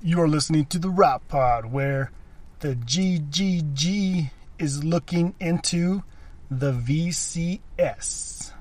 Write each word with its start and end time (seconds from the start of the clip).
You're 0.00 0.28
listening 0.28 0.66
to 0.66 0.78
the 0.78 0.90
Rot 0.90 1.26
Pod, 1.26 1.66
where 1.66 2.12
the 2.60 2.76
GGG 2.76 4.30
is 4.56 4.84
looking 4.84 5.34
into 5.40 6.04
the 6.48 6.70
VCS. 6.70 8.52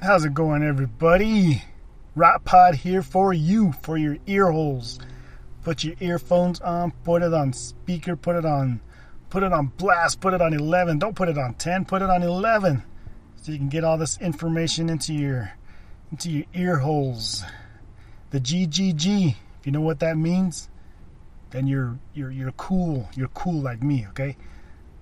How's 0.00 0.24
it 0.24 0.34
going, 0.34 0.62
everybody? 0.62 1.64
Rot 2.14 2.44
Pod 2.44 2.76
here 2.76 3.02
for 3.02 3.32
you, 3.32 3.72
for 3.72 3.98
your 3.98 4.18
ear 4.28 4.52
holes. 4.52 5.00
Put 5.64 5.82
your 5.82 5.96
earphones 5.98 6.60
on, 6.60 6.92
put 7.02 7.22
it 7.22 7.34
on 7.34 7.52
speaker, 7.52 8.14
put 8.14 8.36
it 8.36 8.44
on, 8.44 8.80
put 9.30 9.42
it 9.42 9.52
on 9.52 9.72
blast, 9.78 10.20
put 10.20 10.32
it 10.32 10.40
on 10.40 10.54
11. 10.54 11.00
Don't 11.00 11.16
put 11.16 11.28
it 11.28 11.36
on 11.36 11.54
10, 11.54 11.86
put 11.86 12.02
it 12.02 12.08
on 12.08 12.22
11 12.22 12.84
so 13.40 13.52
you 13.52 13.58
can 13.58 13.68
get 13.68 13.84
all 13.84 13.98
this 13.98 14.18
information 14.20 14.88
into 14.90 15.14
your 15.14 15.52
into 16.10 16.30
your 16.30 16.44
ear 16.54 16.78
holes. 16.78 17.44
The 18.30 18.40
GGG, 18.40 19.34
if 19.60 19.66
you 19.66 19.72
know 19.72 19.80
what 19.80 20.00
that 20.00 20.16
means, 20.16 20.68
then 21.50 21.66
you're 21.66 21.98
you're 22.14 22.30
you're 22.30 22.52
cool. 22.52 23.08
You're 23.14 23.28
cool 23.28 23.60
like 23.60 23.82
me, 23.82 24.06
okay? 24.10 24.36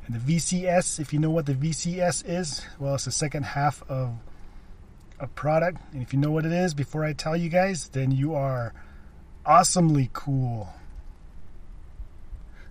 And 0.06 0.14
the 0.14 0.36
VCS, 0.36 1.00
if 1.00 1.12
you 1.12 1.18
know 1.18 1.30
what 1.30 1.46
the 1.46 1.54
VCS 1.54 2.24
is, 2.28 2.64
well, 2.78 2.94
it's 2.94 3.06
the 3.06 3.10
second 3.10 3.44
half 3.44 3.82
of 3.88 4.14
a 5.18 5.26
product. 5.26 5.78
And 5.92 6.02
if 6.02 6.12
you 6.12 6.20
know 6.20 6.30
what 6.30 6.46
it 6.46 6.52
is 6.52 6.74
before 6.74 7.04
I 7.04 7.12
tell 7.12 7.36
you 7.36 7.48
guys, 7.48 7.88
then 7.88 8.12
you 8.12 8.34
are 8.34 8.72
awesomely 9.44 10.10
cool. 10.12 10.68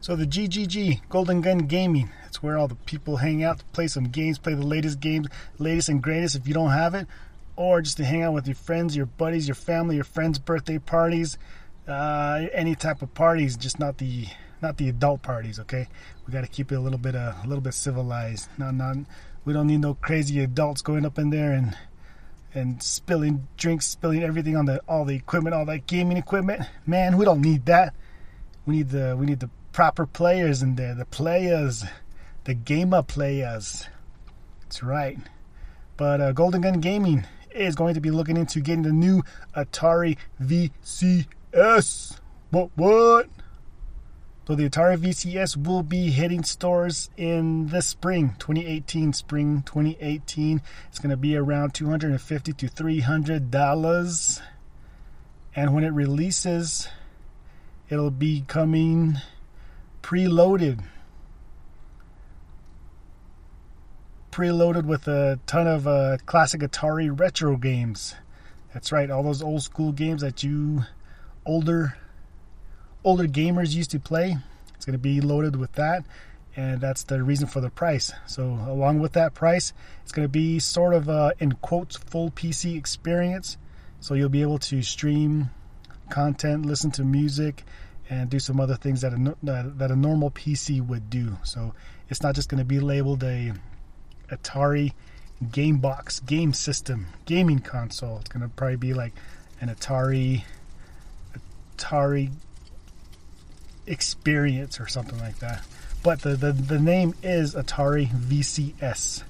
So 0.05 0.15
the 0.15 0.27
GGG, 0.27 1.09
Golden 1.09 1.41
Gun 1.41 1.57
Gaming, 1.57 2.11
it's 2.27 2.43
where 2.43 2.59
all 2.59 2.67
the 2.67 2.75
people 2.75 3.17
hang 3.17 3.43
out 3.43 3.57
to 3.57 3.65
play 3.73 3.87
some 3.87 4.03
games, 4.03 4.37
play 4.37 4.53
the 4.53 4.63
latest 4.63 4.99
games, 4.99 5.25
latest 5.57 5.89
and 5.89 5.99
greatest 5.99 6.35
if 6.35 6.47
you 6.47 6.53
don't 6.53 6.69
have 6.69 6.93
it, 6.93 7.07
or 7.55 7.81
just 7.81 7.97
to 7.97 8.05
hang 8.05 8.21
out 8.21 8.31
with 8.31 8.45
your 8.45 8.55
friends, 8.55 8.95
your 8.95 9.07
buddies, 9.07 9.47
your 9.47 9.55
family, 9.55 9.95
your 9.95 10.03
friends' 10.03 10.37
birthday 10.37 10.77
parties, 10.77 11.39
uh, 11.87 12.45
any 12.53 12.75
type 12.75 13.01
of 13.01 13.15
parties, 13.15 13.57
just 13.57 13.79
not 13.79 13.97
the 13.97 14.27
not 14.61 14.77
the 14.77 14.89
adult 14.89 15.23
parties. 15.23 15.59
Okay, 15.61 15.87
we 16.27 16.31
got 16.31 16.41
to 16.41 16.51
keep 16.51 16.71
it 16.71 16.75
a 16.75 16.79
little 16.79 16.99
bit 16.99 17.15
uh, 17.15 17.33
a 17.43 17.47
little 17.47 17.63
bit 17.63 17.73
civilized. 17.73 18.47
Not 18.59 18.75
not 18.75 18.97
we 19.43 19.53
don't 19.53 19.65
need 19.65 19.81
no 19.81 19.95
crazy 19.95 20.39
adults 20.41 20.83
going 20.83 21.03
up 21.03 21.17
in 21.17 21.31
there 21.31 21.53
and 21.53 21.75
and 22.53 22.83
spilling 22.83 23.47
drinks, 23.57 23.87
spilling 23.87 24.21
everything 24.21 24.55
on 24.55 24.65
the 24.65 24.81
all 24.87 25.03
the 25.03 25.15
equipment, 25.15 25.55
all 25.55 25.65
that 25.65 25.87
gaming 25.87 26.17
equipment. 26.17 26.61
Man, 26.85 27.17
we 27.17 27.25
don't 27.25 27.41
need 27.41 27.65
that. 27.65 27.95
We 28.67 28.77
need 28.77 28.89
the 28.89 29.17
we 29.17 29.25
need 29.25 29.39
the 29.39 29.49
proper 29.75 30.05
players 30.05 30.63
in 30.63 30.75
there. 30.75 30.95
The 30.95 31.03
players, 31.03 31.83
the 32.45 32.53
gamer 32.53 33.03
players. 33.03 33.85
That's 34.61 34.81
right. 34.81 35.19
But 35.97 36.21
uh, 36.21 36.31
Golden 36.31 36.61
Gun 36.61 36.79
Gaming 36.79 37.27
is 37.53 37.75
going 37.75 37.93
to 37.93 37.99
be 37.99 38.09
looking 38.09 38.37
into 38.37 38.61
getting 38.61 38.83
the 38.83 38.93
new 38.93 39.21
Atari 39.53 40.17
VCS. 40.41 42.19
What? 42.51 42.69
What? 42.75 43.27
So 44.47 44.55
the 44.55 44.69
Atari 44.69 44.97
VCS 44.97 45.67
will 45.67 45.83
be 45.83 46.09
hitting 46.09 46.45
stores 46.45 47.09
in 47.17 47.67
the 47.67 47.81
spring, 47.81 48.37
2018, 48.39 49.11
spring 49.11 49.61
2018. 49.63 50.61
It's 50.87 50.99
going 50.99 51.09
to 51.09 51.17
be 51.17 51.35
around 51.35 51.73
250 51.73 52.53
to 52.53 52.67
300 52.69 53.51
dollars. 53.51 54.41
And 55.53 55.73
when 55.73 55.83
it 55.83 55.91
releases, 55.91 56.87
it'll 57.89 58.09
be 58.09 58.45
coming 58.47 59.17
preloaded. 60.05 60.83
Preloaded 64.31 64.85
with 64.85 65.07
a 65.07 65.39
ton 65.47 65.65
of 65.65 65.87
uh, 65.87 66.17
classic 66.27 66.61
Atari 66.61 67.09
retro 67.19 67.57
games. 67.57 68.13
That's 68.71 68.91
right, 68.91 69.09
all 69.09 69.23
those 69.23 69.41
old 69.41 69.63
school 69.63 69.91
games 69.91 70.21
that 70.21 70.43
you 70.43 70.83
older 71.43 71.97
older 73.03 73.25
gamers 73.25 73.73
used 73.73 73.91
to 73.91 73.99
play. 73.99 74.37
It's 74.75 74.85
going 74.85 74.93
to 74.93 74.99
be 74.99 75.21
loaded 75.21 75.55
with 75.55 75.71
that, 75.73 76.05
and 76.55 76.79
that's 76.79 77.03
the 77.05 77.23
reason 77.23 77.47
for 77.47 77.59
the 77.59 77.71
price. 77.71 78.11
So, 78.27 78.43
along 78.43 78.99
with 78.99 79.13
that 79.13 79.33
price, 79.33 79.73
it's 80.03 80.11
going 80.11 80.25
to 80.25 80.31
be 80.31 80.59
sort 80.59 80.93
of 80.93 81.09
a, 81.09 81.33
in 81.39 81.53
quotes 81.53 81.95
full 81.95 82.29
PC 82.29 82.77
experience. 82.77 83.57
So 84.01 84.13
you'll 84.13 84.29
be 84.29 84.43
able 84.43 84.59
to 84.59 84.83
stream 84.83 85.49
content, 86.11 86.67
listen 86.67 86.91
to 86.91 87.03
music, 87.03 87.63
and 88.09 88.29
do 88.29 88.39
some 88.39 88.59
other 88.59 88.75
things 88.75 89.01
that 89.01 89.13
a, 89.13 89.35
that 89.75 89.91
a 89.91 89.95
normal 89.95 90.31
PC 90.31 90.85
would 90.85 91.09
do. 91.09 91.37
So 91.43 91.73
it's 92.09 92.21
not 92.21 92.35
just 92.35 92.49
going 92.49 92.59
to 92.59 92.65
be 92.65 92.79
labeled 92.79 93.23
a 93.23 93.53
Atari 94.29 94.93
game 95.51 95.77
box 95.77 96.19
game 96.21 96.53
system 96.53 97.07
gaming 97.25 97.59
console. 97.59 98.17
It's 98.19 98.29
going 98.29 98.43
to 98.43 98.49
probably 98.49 98.77
be 98.77 98.93
like 98.93 99.13
an 99.61 99.69
Atari 99.69 100.43
Atari 101.77 102.31
experience 103.87 104.79
or 104.79 104.87
something 104.87 105.19
like 105.19 105.39
that. 105.39 105.65
But 106.03 106.21
the, 106.21 106.35
the, 106.35 106.51
the 106.51 106.79
name 106.79 107.15
is 107.23 107.55
Atari 107.55 108.07
VCS. 108.07 109.23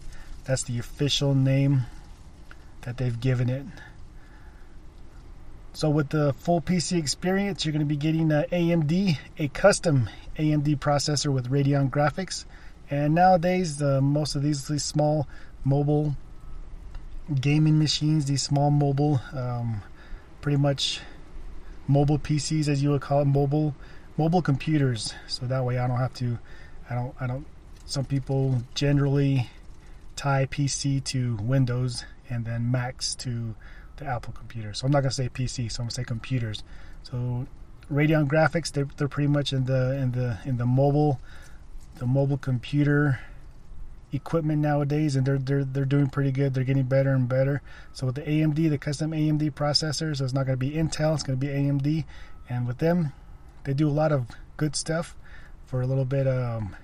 That's 0.44 0.64
the 0.64 0.78
official 0.78 1.34
name 1.34 1.84
that 2.82 2.98
they've 2.98 3.20
given 3.20 3.50
it. 3.50 3.66
So 5.76 5.90
with 5.90 6.08
the 6.08 6.32
full 6.32 6.62
PC 6.62 6.98
experience, 6.98 7.66
you're 7.66 7.74
going 7.74 7.82
to 7.82 7.86
be 7.86 7.98
getting 7.98 8.32
a 8.32 8.46
AMD, 8.50 9.18
a 9.38 9.50
custom 9.50 10.10
AMD 10.38 10.80
processor 10.80 11.34
with 11.34 11.52
Radeon 11.52 11.90
graphics. 11.90 12.46
And 12.90 13.14
nowadays, 13.14 13.82
uh, 13.82 14.00
most 14.00 14.38
of 14.38 14.42
these, 14.42 14.70
these 14.70 14.86
small 14.86 15.28
mobile 15.66 16.16
gaming 17.42 17.78
machines, 17.78 18.24
these 18.24 18.42
small 18.42 18.72
mobile, 18.72 19.20
um, 19.34 19.82
pretty 20.40 20.58
much 20.58 21.02
mobile 21.90 22.20
PCs, 22.20 22.70
as 22.70 22.82
you 22.82 22.92
would 22.92 23.02
call 23.02 23.24
it, 23.24 23.26
mobile 23.26 23.76
mobile 24.16 24.42
computers. 24.42 25.14
So 25.28 25.46
that 25.46 25.66
way, 25.66 25.78
I 25.78 25.88
don't 25.88 25.98
have 25.98 26.14
to. 26.16 26.40
I 26.90 26.96
don't. 26.96 27.14
I 27.20 27.28
don't. 27.28 27.46
Some 27.84 28.06
people 28.06 28.64
generally 28.76 29.50
tie 30.16 30.46
PC 30.46 31.04
to 31.04 31.36
Windows 31.42 32.06
and 32.30 32.46
then 32.46 32.72
Macs 32.72 33.14
to 33.16 33.56
the 33.98 34.06
Apple 34.06 34.34
computer. 34.34 34.74
So 34.74 34.86
I'm 34.86 34.92
not 34.92 35.02
gonna 35.02 35.12
say 35.12 35.30
PC, 35.30 35.72
so 35.72 35.82
I'm 35.82 35.86
gonna 35.86 35.92
say 35.92 36.04
computers. 36.04 36.64
So 37.04 37.48
Radeon 37.92 38.28
graphics, 38.28 38.72
they're, 38.72 38.88
they're 38.98 39.08
pretty 39.08 39.28
much 39.28 39.54
in 39.54 39.66
the 39.66 39.94
in 39.98 40.12
the 40.12 40.40
in 40.46 40.58
the 40.58 40.66
mobile 40.66 41.20
the 41.98 42.06
mobile 42.06 42.38
computer 42.38 43.20
equipment 44.12 44.62
nowadays, 44.62 45.16
and 45.16 45.26
they're 45.26 45.38
they're 45.38 45.64
they're 45.64 45.86
doing 45.86 46.08
pretty 46.08 46.32
good. 46.32 46.54
They're 46.54 46.64
getting 46.64 46.84
better 46.84 47.14
and 47.14 47.28
better. 47.28 47.62
So 47.94 48.08
with 48.08 48.16
the 48.16 48.22
AMD, 48.22 48.70
the 48.70 48.78
custom 48.78 49.12
AMD 49.12 49.52
processors, 49.54 50.18
so 50.18 50.24
it's 50.24 50.34
not 50.34 50.46
gonna 50.46 50.58
be 50.58 50.72
Intel, 50.72 51.14
it's 51.14 51.24
gonna 51.24 51.38
be 51.38 51.48
AMD, 51.48 52.06
and 52.50 52.68
with 52.68 52.80
them, 52.80 53.14
they 53.64 53.74
do 53.74 53.88
a 53.88 53.92
lot 53.92 54.12
of 54.12 54.28
good 54.58 54.76
stuff 54.76 55.16
for 55.66 55.82
a 55.82 55.88
little 55.88 56.06
bit 56.06 56.28
um, 56.28 56.76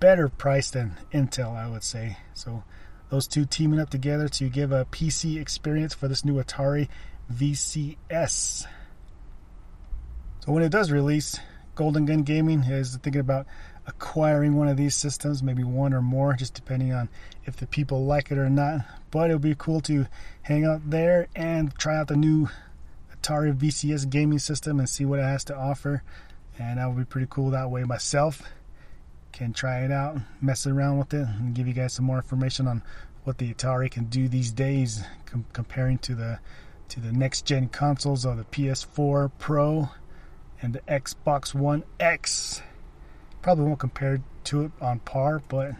better 0.00 0.28
price 0.28 0.70
than 0.70 0.96
Intel, 1.12 1.56
I 1.56 1.68
would 1.68 1.82
say. 1.84 2.18
So 2.34 2.62
those 3.10 3.26
two 3.26 3.44
teaming 3.44 3.80
up 3.80 3.90
together 3.90 4.28
to 4.28 4.48
give 4.48 4.72
a 4.72 4.84
PC 4.86 5.40
experience 5.40 5.94
for 5.94 6.08
this 6.08 6.24
new 6.24 6.42
Atari 6.42 6.88
VCS. 7.32 8.66
So 10.44 10.52
when 10.52 10.62
it 10.62 10.70
does 10.70 10.90
release, 10.90 11.38
Golden 11.74 12.06
Gun 12.06 12.22
Gaming 12.22 12.60
is 12.64 12.96
thinking 12.96 13.20
about 13.20 13.46
acquiring 13.86 14.56
one 14.56 14.68
of 14.68 14.76
these 14.76 14.94
systems, 14.94 15.42
maybe 15.42 15.62
one 15.62 15.92
or 15.92 16.02
more, 16.02 16.34
just 16.34 16.54
depending 16.54 16.92
on 16.92 17.08
if 17.44 17.56
the 17.56 17.66
people 17.66 18.04
like 18.04 18.30
it 18.30 18.38
or 18.38 18.50
not. 18.50 18.80
But 19.10 19.30
it'll 19.30 19.38
be 19.38 19.54
cool 19.56 19.80
to 19.82 20.06
hang 20.42 20.64
out 20.64 20.90
there 20.90 21.28
and 21.36 21.74
try 21.76 21.96
out 21.96 22.08
the 22.08 22.16
new 22.16 22.48
Atari 23.14 23.54
VCS 23.54 24.08
gaming 24.10 24.38
system 24.38 24.78
and 24.78 24.88
see 24.88 25.04
what 25.04 25.18
it 25.18 25.24
has 25.24 25.44
to 25.44 25.56
offer. 25.56 26.02
And 26.58 26.78
that 26.78 26.86
would 26.88 26.96
be 26.96 27.04
pretty 27.04 27.28
cool 27.30 27.50
that 27.50 27.70
way 27.70 27.84
myself 27.84 28.42
can 29.36 29.52
try 29.52 29.84
it 29.84 29.92
out, 29.92 30.16
mess 30.40 30.66
around 30.66 30.96
with 30.96 31.12
it, 31.12 31.26
and 31.38 31.54
give 31.54 31.68
you 31.68 31.74
guys 31.74 31.92
some 31.92 32.06
more 32.06 32.16
information 32.16 32.66
on 32.66 32.82
what 33.24 33.36
the 33.36 33.52
Atari 33.52 33.90
can 33.90 34.06
do 34.06 34.28
these 34.28 34.50
days, 34.50 35.04
com- 35.26 35.44
comparing 35.52 35.98
to 35.98 36.14
the 36.14 36.38
to 36.88 37.00
the 37.00 37.12
next 37.12 37.44
gen 37.44 37.68
consoles 37.68 38.24
of 38.24 38.38
the 38.38 38.44
PS4 38.44 39.30
Pro 39.38 39.90
and 40.62 40.72
the 40.72 40.80
Xbox 40.80 41.52
One 41.52 41.84
X. 42.00 42.62
Probably 43.42 43.66
won't 43.66 43.80
compare 43.80 44.22
to 44.44 44.64
it 44.64 44.72
on 44.80 45.00
par, 45.00 45.42
but 45.48 45.72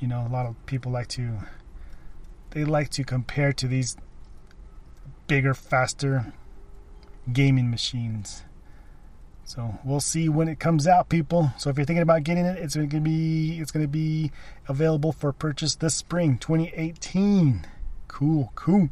you 0.00 0.08
know, 0.08 0.26
a 0.26 0.32
lot 0.32 0.46
of 0.46 0.54
people 0.64 0.90
like 0.90 1.08
to 1.08 1.40
they 2.50 2.64
like 2.64 2.88
to 2.90 3.04
compare 3.04 3.52
to 3.52 3.68
these 3.68 3.98
bigger, 5.26 5.52
faster 5.52 6.32
gaming 7.30 7.70
machines. 7.70 8.44
So 9.48 9.78
we'll 9.82 10.00
see 10.00 10.28
when 10.28 10.46
it 10.46 10.60
comes 10.60 10.86
out, 10.86 11.08
people. 11.08 11.52
So 11.56 11.70
if 11.70 11.78
you're 11.78 11.86
thinking 11.86 12.02
about 12.02 12.22
getting 12.22 12.44
it, 12.44 12.58
it's 12.58 12.76
going 12.76 12.90
to 12.90 13.00
be 13.00 13.58
it's 13.58 13.70
going 13.70 13.82
to 13.82 13.88
be 13.88 14.30
available 14.68 15.10
for 15.10 15.32
purchase 15.32 15.74
this 15.74 15.94
spring, 15.94 16.36
2018. 16.36 17.66
Cool, 18.08 18.52
cool. 18.54 18.90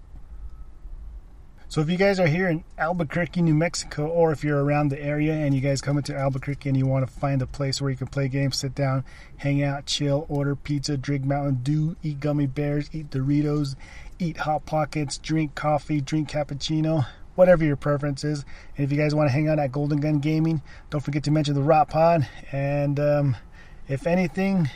So 1.68 1.82
if 1.82 1.90
you 1.90 1.98
guys 1.98 2.18
are 2.18 2.26
here 2.26 2.48
in 2.48 2.64
Albuquerque, 2.78 3.42
New 3.42 3.52
Mexico, 3.52 4.06
or 4.06 4.32
if 4.32 4.42
you're 4.42 4.64
around 4.64 4.88
the 4.88 4.98
area 4.98 5.34
and 5.34 5.54
you 5.54 5.60
guys 5.60 5.82
come 5.82 5.98
into 5.98 6.16
Albuquerque 6.16 6.70
and 6.70 6.78
you 6.78 6.86
want 6.86 7.06
to 7.06 7.12
find 7.12 7.42
a 7.42 7.46
place 7.46 7.82
where 7.82 7.90
you 7.90 7.96
can 7.98 8.06
play 8.06 8.26
games, 8.26 8.56
sit 8.56 8.74
down, 8.74 9.04
hang 9.36 9.62
out, 9.62 9.84
chill, 9.84 10.24
order 10.30 10.56
pizza, 10.56 10.96
drink 10.96 11.26
Mountain 11.26 11.60
Dew, 11.64 11.96
eat 12.02 12.18
gummy 12.18 12.46
bears, 12.46 12.88
eat 12.94 13.10
Doritos, 13.10 13.76
eat 14.18 14.38
Hot 14.38 14.64
Pockets, 14.64 15.18
drink 15.18 15.54
coffee, 15.54 16.00
drink 16.00 16.30
cappuccino, 16.30 17.04
whatever 17.36 17.64
your 17.64 17.76
preference 17.76 18.24
is. 18.24 18.44
And 18.76 18.84
if 18.84 18.90
you 18.90 18.98
guys 18.98 19.14
want 19.14 19.28
to 19.28 19.32
hang 19.32 19.48
out 19.48 19.58
at 19.58 19.70
Golden 19.70 20.00
Gun 20.00 20.18
Gaming, 20.18 20.60
don't 20.90 21.00
forget 21.00 21.22
to 21.24 21.30
mention 21.30 21.54
the 21.54 21.62
Rot 21.62 21.88
Pod. 21.88 22.28
And 22.50 22.98
um, 22.98 23.36
if 23.88 24.06
anything, 24.06 24.68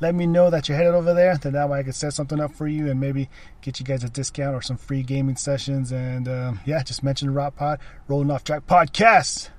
let 0.00 0.14
me 0.14 0.26
know 0.26 0.50
that 0.50 0.68
you're 0.68 0.78
headed 0.78 0.94
over 0.94 1.12
there. 1.14 1.36
Then 1.36 1.54
that 1.54 1.68
way 1.68 1.80
I 1.80 1.82
can 1.82 1.92
set 1.92 2.12
something 2.12 2.40
up 2.40 2.54
for 2.54 2.68
you 2.68 2.88
and 2.90 3.00
maybe 3.00 3.28
get 3.62 3.80
you 3.80 3.86
guys 3.86 4.04
a 4.04 4.08
discount 4.08 4.54
or 4.54 4.62
some 4.62 4.76
free 4.76 5.02
gaming 5.02 5.36
sessions. 5.36 5.90
And 5.90 6.28
um, 6.28 6.60
yeah, 6.64 6.82
just 6.82 7.02
mention 7.02 7.28
the 7.28 7.34
Rot 7.34 7.56
Pod, 7.56 7.80
Rolling 8.06 8.30
Off 8.30 8.44
Track 8.44 8.66
Podcast, 8.66 9.50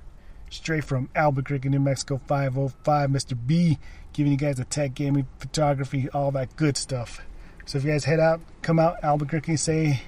straight 0.48 0.84
from 0.84 1.10
Albuquerque, 1.14 1.68
New 1.68 1.80
Mexico 1.80 2.20
505. 2.26 3.10
Mr. 3.10 3.38
B 3.46 3.78
giving 4.12 4.32
you 4.32 4.38
guys 4.38 4.56
the 4.56 4.64
tech, 4.64 4.94
gaming, 4.94 5.26
photography, 5.38 6.08
all 6.10 6.30
that 6.32 6.56
good 6.56 6.76
stuff. 6.76 7.20
So 7.66 7.78
if 7.78 7.84
you 7.84 7.90
guys 7.90 8.04
head 8.04 8.18
out, 8.18 8.40
come 8.62 8.78
out 8.78 8.96
Albuquerque, 9.02 9.56
say 9.56 10.02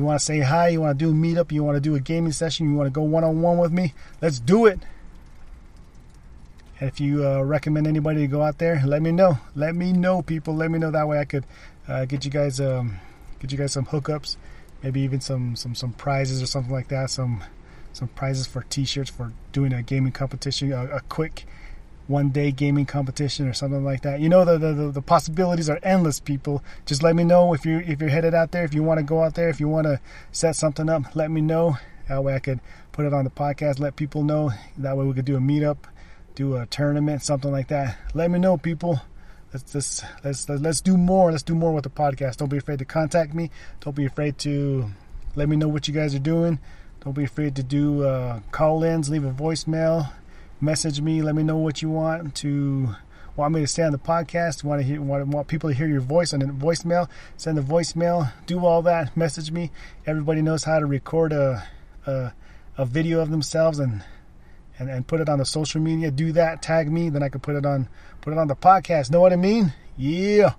you 0.00 0.06
want 0.06 0.18
to 0.18 0.24
say 0.24 0.40
hi, 0.40 0.68
you 0.68 0.80
want 0.80 0.98
to 0.98 1.04
do 1.04 1.10
a 1.10 1.14
meetup, 1.14 1.52
you 1.52 1.62
want 1.62 1.76
to 1.76 1.80
do 1.80 1.94
a 1.94 2.00
gaming 2.00 2.32
session, 2.32 2.70
you 2.70 2.74
want 2.74 2.86
to 2.86 2.90
go 2.90 3.02
one 3.02 3.22
on 3.22 3.42
one 3.42 3.58
with 3.58 3.70
me, 3.70 3.92
let's 4.22 4.40
do 4.40 4.64
it. 4.66 4.80
And 6.80 6.88
if 6.88 7.00
you 7.00 7.26
uh, 7.26 7.42
recommend 7.42 7.86
anybody 7.86 8.20
to 8.20 8.26
go 8.26 8.40
out 8.40 8.56
there, 8.56 8.80
let 8.86 9.02
me 9.02 9.12
know. 9.12 9.38
Let 9.54 9.74
me 9.74 9.92
know, 9.92 10.22
people. 10.22 10.56
Let 10.56 10.70
me 10.70 10.78
know 10.78 10.90
that 10.90 11.06
way 11.06 11.18
I 11.18 11.26
could 11.26 11.44
uh, 11.86 12.06
get 12.06 12.24
you 12.24 12.30
guys 12.30 12.58
um, 12.58 12.98
get 13.38 13.52
you 13.52 13.58
guys 13.58 13.72
some 13.72 13.84
hookups, 13.84 14.36
maybe 14.82 15.02
even 15.02 15.20
some 15.20 15.56
some 15.56 15.74
some 15.74 15.92
prizes 15.92 16.42
or 16.42 16.46
something 16.46 16.72
like 16.72 16.88
that. 16.88 17.10
Some 17.10 17.44
some 17.92 18.08
prizes 18.08 18.46
for 18.46 18.62
T-shirts 18.62 19.10
for 19.10 19.32
doing 19.52 19.74
a 19.74 19.82
gaming 19.82 20.12
competition, 20.12 20.72
a, 20.72 20.86
a 20.86 21.00
quick 21.00 21.44
one 22.06 22.30
day 22.30 22.50
gaming 22.50 22.86
competition 22.86 23.46
or 23.46 23.52
something 23.52 23.84
like 23.84 24.02
that. 24.02 24.20
You 24.20 24.28
know 24.28 24.44
the, 24.44 24.58
the 24.58 24.90
the 24.90 25.02
possibilities 25.02 25.70
are 25.70 25.78
endless, 25.82 26.20
people. 26.20 26.62
Just 26.86 27.02
let 27.02 27.14
me 27.14 27.24
know 27.24 27.54
if 27.54 27.64
you 27.64 27.78
if 27.78 28.00
you're 28.00 28.10
headed 28.10 28.34
out 28.34 28.52
there, 28.52 28.64
if 28.64 28.74
you 28.74 28.82
want 28.82 28.98
to 28.98 29.04
go 29.04 29.22
out 29.22 29.34
there, 29.34 29.48
if 29.48 29.60
you 29.60 29.68
want 29.68 29.86
to 29.86 30.00
set 30.32 30.56
something 30.56 30.88
up, 30.88 31.14
let 31.14 31.30
me 31.30 31.40
know. 31.40 31.76
That 32.08 32.24
way 32.24 32.34
I 32.34 32.40
could 32.40 32.60
put 32.90 33.06
it 33.06 33.14
on 33.14 33.24
the 33.24 33.30
podcast, 33.30 33.78
let 33.78 33.94
people 33.94 34.24
know. 34.24 34.50
That 34.78 34.96
way 34.96 35.04
we 35.04 35.14
could 35.14 35.24
do 35.24 35.36
a 35.36 35.40
meetup 35.40 35.76
do 36.40 36.56
a 36.56 36.66
tournament, 36.66 37.22
something 37.22 37.50
like 37.50 37.68
that. 37.68 37.98
Let 38.14 38.30
me 38.30 38.38
know, 38.38 38.56
people. 38.56 39.00
Let's 39.52 39.72
just 39.72 40.04
let's 40.24 40.48
let's 40.48 40.80
do 40.80 40.96
more. 40.96 41.30
Let's 41.30 41.42
do 41.42 41.54
more 41.54 41.72
with 41.72 41.84
the 41.84 41.90
podcast. 41.90 42.36
Don't 42.36 42.48
be 42.48 42.56
afraid 42.56 42.78
to 42.78 42.84
contact 42.84 43.34
me. 43.34 43.50
Don't 43.80 43.96
be 43.96 44.06
afraid 44.06 44.38
to 44.38 44.90
let 45.34 45.48
me 45.48 45.56
know 45.56 45.68
what 45.68 45.88
you 45.88 45.94
guys 45.94 46.14
are 46.14 46.20
doing. 46.20 46.58
Don't 47.04 47.14
be 47.14 47.24
afraid 47.24 47.56
to 47.56 47.62
do 47.62 48.04
uh, 48.04 48.40
call-ins, 48.52 49.08
leave 49.08 49.24
a 49.24 49.32
voicemail, 49.32 50.12
message 50.60 51.00
me. 51.00 51.22
Let 51.22 51.34
me 51.34 51.42
know 51.42 51.56
what 51.56 51.82
you 51.82 51.90
want 51.90 52.34
to 52.36 52.94
want 53.36 53.54
me 53.54 53.60
to 53.60 53.66
say 53.66 53.82
on 53.82 53.92
the 53.92 53.98
podcast. 53.98 54.64
Want 54.64 54.80
to 54.80 54.86
hear 54.86 55.00
want, 55.00 55.26
want 55.28 55.48
people 55.48 55.70
to 55.70 55.74
hear 55.74 55.88
your 55.88 56.00
voice 56.00 56.34
on 56.34 56.42
a 56.42 56.46
voicemail. 56.46 57.08
Send 57.36 57.58
a 57.58 57.62
voicemail. 57.62 58.32
Do 58.46 58.64
all 58.64 58.82
that. 58.82 59.16
Message 59.16 59.50
me. 59.50 59.70
Everybody 60.06 60.42
knows 60.42 60.64
how 60.64 60.78
to 60.78 60.86
record 60.86 61.32
a 61.32 61.66
a, 62.06 62.32
a 62.76 62.84
video 62.84 63.20
of 63.20 63.30
themselves 63.30 63.78
and 63.78 64.02
and, 64.78 64.88
and 64.88 65.06
put 65.06 65.20
it 65.20 65.28
on 65.28 65.38
the 65.38 65.44
social 65.44 65.80
media. 65.80 66.10
Do 66.10 66.32
that, 66.32 66.62
tag 66.62 66.90
me, 66.90 67.10
then 67.10 67.22
I 67.22 67.28
can 67.28 67.40
put 67.40 67.56
it 67.56 67.66
on 67.66 67.88
put 68.20 68.32
it 68.32 68.38
on 68.38 68.48
the 68.48 68.56
podcast. 68.56 69.10
Know 69.10 69.20
what 69.20 69.32
I 69.32 69.36
mean? 69.36 69.72
Yeah. 69.96 70.54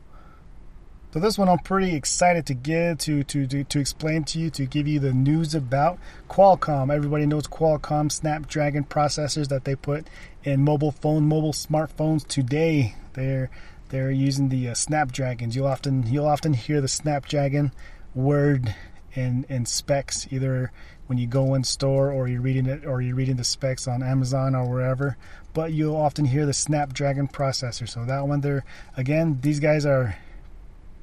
So 1.14 1.20
this 1.20 1.38
one 1.38 1.50
I'm 1.50 1.60
pretty 1.60 1.94
excited 1.94 2.46
to 2.46 2.54
get 2.54 3.00
to, 3.00 3.26
to 3.26 3.46
to 3.46 3.66
to 3.66 3.80
explain 3.82 4.24
to 4.26 4.40
you 4.40 4.50
to 4.52 4.66
give 4.66 4.88
you 4.88 4.98
the 4.98 5.12
news 5.12 5.54
about 5.54 6.00
Qualcomm. 6.30 6.94
Everybody 6.94 7.26
knows 7.26 7.48
Qualcomm 7.48 8.10
Snapdragon 8.10 8.86
processors 8.86 9.50
that 9.50 9.66
they 9.66 9.76
put 9.76 10.08
in 10.46 10.64
mobile 10.64 10.94
phone, 10.94 11.28
mobile 11.28 11.52
smartphones 11.52 12.26
today. 12.26 12.96
They're 13.12 13.50
they're 13.90 14.10
using 14.10 14.48
the 14.48 14.70
uh, 14.70 14.74
Snapdragons. 14.74 15.54
You'll 15.54 15.68
often 15.68 16.08
you'll 16.08 16.28
often 16.28 16.54
hear 16.54 16.80
the 16.80 16.88
Snapdragon 16.88 17.74
word 18.16 18.74
in 19.14 19.46
in 19.50 19.66
specs 19.66 20.32
either 20.32 20.72
when 21.08 21.18
you 21.18 21.28
go 21.28 21.56
in 21.56 21.66
store 21.66 22.10
or 22.10 22.30
you're 22.30 22.40
reading 22.40 22.68
it 22.68 22.86
or 22.86 23.02
you're 23.02 23.18
reading 23.18 23.36
the 23.36 23.44
specs 23.44 23.86
on 23.86 24.02
Amazon 24.02 24.56
or 24.56 24.66
wherever. 24.66 25.18
But 25.54 25.74
you'll 25.74 25.98
often 25.98 26.24
hear 26.24 26.46
the 26.46 26.54
Snapdragon 26.54 27.28
processor. 27.28 27.90
So 27.90 28.06
that 28.06 28.30
one 28.30 28.40
there 28.40 28.64
again, 28.96 29.40
these 29.42 29.60
guys 29.60 29.86
are 29.86 30.16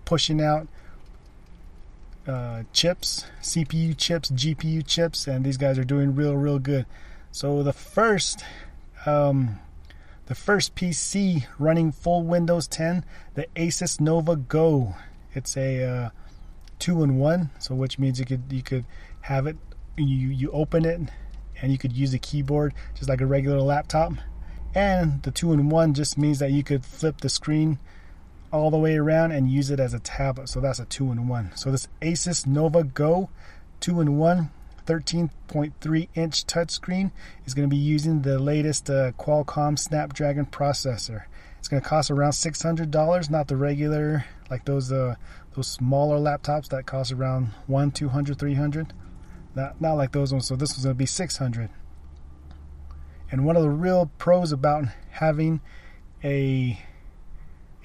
pushing 0.09 0.41
out 0.41 0.67
uh, 2.27 2.63
chips, 2.73 3.27
CPU 3.43 3.95
chips, 3.95 4.31
GPU 4.31 4.83
chips, 4.87 5.27
and 5.27 5.45
these 5.45 5.59
guys 5.59 5.79
are 5.79 5.85
doing 5.85 6.15
real, 6.15 6.35
real 6.35 6.59
good. 6.59 6.87
So 7.31 7.63
the 7.63 7.75
first, 7.75 8.43
um, 9.05 9.59
the 10.25 10.35
first 10.35 10.75
PC 10.75 11.47
running 11.59 11.93
full 11.93 12.23
Windows 12.23 12.67
10, 12.69 13.05
the 13.35 13.49
Asus 13.55 14.01
Nova 14.01 14.35
Go. 14.35 14.95
It's 15.35 15.59
a 15.59 15.85
uh, 15.85 16.11
two-in-one, 16.79 17.51
so 17.59 17.75
which 17.75 17.99
means 17.99 18.19
you 18.19 18.25
could 18.25 18.45
you 18.51 18.63
could 18.63 18.87
have 19.21 19.47
it 19.47 19.59
you 19.99 20.29
you 20.29 20.51
open 20.53 20.87
it 20.87 21.03
and 21.61 21.71
you 21.71 21.77
could 21.77 21.93
use 21.93 22.15
a 22.15 22.19
keyboard 22.19 22.73
just 22.95 23.11
like 23.11 23.21
a 23.21 23.27
regular 23.27 23.61
laptop 23.61 24.13
and 24.75 25.23
the 25.25 25.31
two-in-one 25.31 25.93
just 25.93 26.17
means 26.17 26.39
that 26.39 26.53
you 26.53 26.63
could 26.63 26.83
flip 26.83 27.21
the 27.21 27.29
screen 27.29 27.79
all 28.53 28.71
the 28.71 28.79
way 28.79 28.97
around 28.97 29.33
and 29.33 29.51
use 29.51 29.71
it 29.71 29.81
as 29.81 29.95
a 29.95 29.99
tablet 29.99 30.49
so 30.49 30.61
that's 30.61 30.79
a 30.79 30.85
two-in-one 30.87 31.51
so 31.55 31.71
this 31.71 31.89
asus 32.03 32.47
nova 32.47 32.85
go 32.85 33.29
two-in-one 33.81 34.51
13.3 34.87 36.09
inch 36.15 36.47
touchscreen 36.47 37.11
is 37.45 37.55
going 37.55 37.69
to 37.69 37.75
be 37.75 37.81
using 37.81 38.23
the 38.23 38.39
latest 38.39 38.89
uh, 38.89 39.13
qualcomm 39.13 39.79
snapdragon 39.79 40.47
processor 40.47 41.25
it's 41.59 41.69
going 41.69 41.83
to 41.83 41.89
cost 41.89 42.11
around 42.11 42.31
$600 42.31 43.31
not 43.31 43.49
the 43.49 43.57
regular 43.57 44.25
like 44.51 44.65
those 44.65 44.91
uh, 44.91 45.17
those 45.55 45.67
smaller 45.67 46.17
laptops 46.17 46.69
that 46.69 46.87
cost 46.87 47.13
around 47.13 47.49
one 47.67 47.91
200 47.91 48.39
300 48.39 48.95
not, 49.59 49.81
not 49.81 49.95
like 49.95 50.13
those 50.13 50.33
ones. 50.33 50.47
So 50.47 50.57
this 50.57 50.71
one's 50.71 50.85
going 50.85 50.95
to 50.95 50.99
be 50.99 51.07
600. 51.07 51.69
And 53.31 53.45
one 53.45 53.57
of 53.57 53.63
the 53.63 53.71
real 53.71 54.11
pros 54.17 54.53
about 54.53 54.85
having 55.11 55.61
a 56.25 56.81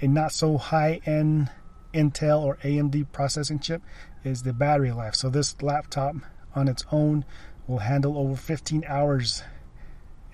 a 0.03 0.07
not 0.07 0.33
so 0.33 0.57
high 0.57 0.99
end 1.05 1.49
Intel 1.93 2.41
or 2.41 2.57
AMD 2.57 3.11
processing 3.11 3.59
chip 3.59 3.81
is 4.23 4.43
the 4.43 4.51
battery 4.51 4.91
life. 4.91 5.15
So 5.15 5.29
this 5.29 5.61
laptop 5.61 6.15
on 6.55 6.67
its 6.67 6.83
own 6.91 7.23
will 7.67 7.79
handle 7.79 8.17
over 8.17 8.35
15 8.35 8.83
hours. 8.87 9.43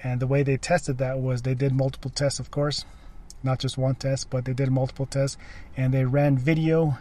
And 0.02 0.20
the 0.20 0.28
way 0.28 0.42
they 0.44 0.58
tested 0.58 0.98
that 0.98 1.20
was 1.20 1.42
they 1.42 1.54
did 1.54 1.74
multiple 1.74 2.10
tests, 2.10 2.40
of 2.40 2.50
course, 2.50 2.86
not 3.44 3.60
just 3.60 3.78
one 3.78 3.96
test, 3.96 4.30
but 4.30 4.46
they 4.46 4.54
did 4.54 4.72
multiple 4.72 5.06
tests, 5.06 5.38
and 5.76 5.94
they 5.94 6.06
ran 6.06 6.38
video. 6.38 6.98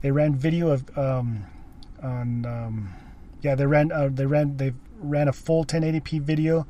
They 0.00 0.12
ran 0.12 0.36
video 0.36 0.68
of 0.70 0.96
um, 0.96 1.46
on 2.02 2.46
um, 2.46 2.94
yeah 3.42 3.56
they 3.56 3.66
ran 3.66 3.92
uh, 3.92 4.08
they 4.10 4.26
ran 4.26 4.56
they 4.56 4.72
ran 5.00 5.28
a 5.28 5.32
full 5.32 5.64
1080p 5.64 6.22
video 6.22 6.66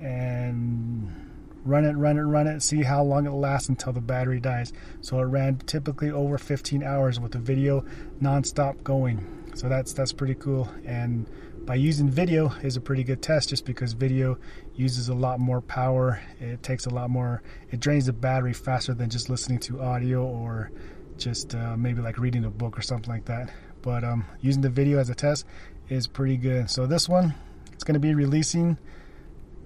and 0.00 1.29
run 1.64 1.84
it 1.84 1.92
run 1.92 2.18
it 2.18 2.22
run 2.22 2.46
it 2.46 2.60
see 2.60 2.82
how 2.82 3.02
long 3.02 3.26
it 3.26 3.32
lasts 3.32 3.68
until 3.68 3.92
the 3.92 4.00
battery 4.00 4.40
dies 4.40 4.72
so 5.00 5.18
it 5.20 5.24
ran 5.24 5.56
typically 5.58 6.10
over 6.10 6.38
15 6.38 6.82
hours 6.82 7.20
with 7.20 7.32
the 7.32 7.38
video 7.38 7.84
non-stop 8.20 8.82
going 8.82 9.26
so 9.54 9.68
that's 9.68 9.92
that's 9.92 10.12
pretty 10.12 10.34
cool 10.34 10.68
and 10.84 11.26
by 11.66 11.74
using 11.74 12.08
video 12.08 12.48
is 12.62 12.76
a 12.76 12.80
pretty 12.80 13.04
good 13.04 13.20
test 13.20 13.50
just 13.50 13.66
because 13.66 13.92
video 13.92 14.38
uses 14.74 15.08
a 15.08 15.14
lot 15.14 15.38
more 15.38 15.60
power 15.60 16.20
it 16.40 16.62
takes 16.62 16.86
a 16.86 16.90
lot 16.90 17.10
more 17.10 17.42
it 17.70 17.80
drains 17.80 18.06
the 18.06 18.12
battery 18.12 18.54
faster 18.54 18.94
than 18.94 19.10
just 19.10 19.28
listening 19.28 19.58
to 19.58 19.80
audio 19.82 20.24
or 20.24 20.70
just 21.18 21.54
uh, 21.54 21.76
maybe 21.76 22.00
like 22.00 22.18
reading 22.18 22.44
a 22.44 22.50
book 22.50 22.78
or 22.78 22.82
something 22.82 23.12
like 23.12 23.26
that 23.26 23.50
but 23.82 24.04
um, 24.04 24.24
using 24.40 24.62
the 24.62 24.70
video 24.70 24.98
as 24.98 25.10
a 25.10 25.14
test 25.14 25.46
is 25.88 26.06
pretty 26.06 26.36
good. 26.36 26.70
So 26.70 26.86
this 26.86 27.08
one, 27.08 27.34
it's 27.72 27.84
going 27.84 27.94
to 27.94 28.00
be 28.00 28.14
releasing. 28.14 28.78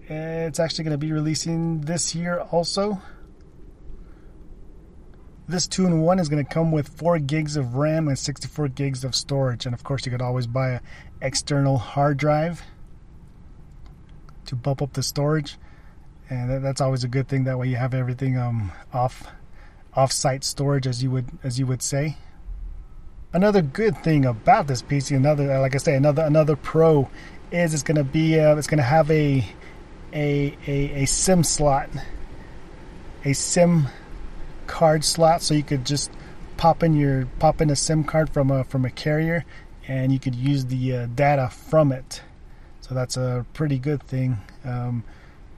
It's 0.08 0.61
actually 0.61 0.84
going 0.84 0.92
to 0.92 0.99
be 0.99 1.12
releasing 1.12 1.80
this 1.80 2.14
year 2.14 2.40
also. 2.40 3.00
This 5.46 5.66
two-in-one 5.66 6.18
is 6.18 6.28
going 6.28 6.44
to 6.44 6.50
come 6.50 6.73
with 6.73 6.88
4 6.88 7.18
gigs 7.18 7.56
of 7.56 7.75
RAM 7.75 8.08
and 8.08 8.18
64 8.18 8.68
gigs 8.68 9.04
of 9.04 9.14
storage. 9.14 9.66
And 9.66 9.75
of 9.75 9.84
course, 9.84 10.06
you 10.06 10.12
could 10.12 10.23
always 10.23 10.46
buy 10.46 10.70
an 10.70 10.80
external 11.20 11.76
hard 11.76 12.16
drive 12.16 12.62
to 14.46 14.56
bump 14.56 14.80
up 14.80 14.94
the 14.94 15.02
storage. 15.02 15.58
And 16.30 16.64
that's 16.64 16.80
always 16.80 17.04
a 17.04 17.08
good 17.08 17.28
thing. 17.28 17.44
That 17.44 17.58
way 17.58 17.68
you 17.68 17.76
have 17.76 17.94
everything 17.94 18.38
um, 18.38 18.73
off 18.92 19.26
off-site 19.94 20.42
storage, 20.42 20.87
as 20.87 21.02
you 21.02 21.11
would 21.11 21.28
as 21.44 21.58
you 21.58 21.66
would 21.66 21.80
say 21.80 22.16
another 23.34 23.61
good 23.61 23.99
thing 23.99 24.25
about 24.25 24.66
this 24.66 24.80
PC, 24.80 25.14
another 25.16 25.58
like 25.58 25.75
I 25.75 25.78
say, 25.78 25.94
another 25.94 26.23
another 26.23 26.56
pro 26.56 27.11
is 27.50 27.75
it's 27.75 27.82
going 27.82 27.96
to 27.96 28.04
be 28.04 28.40
uh, 28.40 28.56
it's 28.56 28.66
going 28.66 28.78
to 28.78 28.84
have 28.84 29.11
a, 29.11 29.44
a 30.14 30.56
a 30.66 31.02
a 31.02 31.04
SIM 31.06 31.42
slot, 31.44 31.90
a 33.25 33.33
SIM 33.33 33.88
card 34.66 35.04
slot, 35.04 35.42
so 35.42 35.54
you 35.54 35.62
could 35.62 35.85
just 35.85 36.11
pop 36.56 36.83
in 36.83 36.94
your 36.94 37.26
pop 37.38 37.61
in 37.61 37.71
a 37.71 37.76
SIM 37.76 38.04
card 38.04 38.30
from 38.30 38.50
a 38.50 38.64
from 38.64 38.85
a 38.85 38.90
carrier 38.90 39.44
and 39.87 40.12
you 40.12 40.18
could 40.18 40.35
use 40.35 40.66
the 40.66 40.97
uh, 40.97 41.06
data 41.06 41.50
from 41.50 41.92
it. 41.92 42.23
So 42.80 42.94
that's 42.94 43.16
a 43.16 43.44
pretty 43.54 43.78
good 43.78 44.02
thing. 44.02 44.38
Um, 44.64 45.04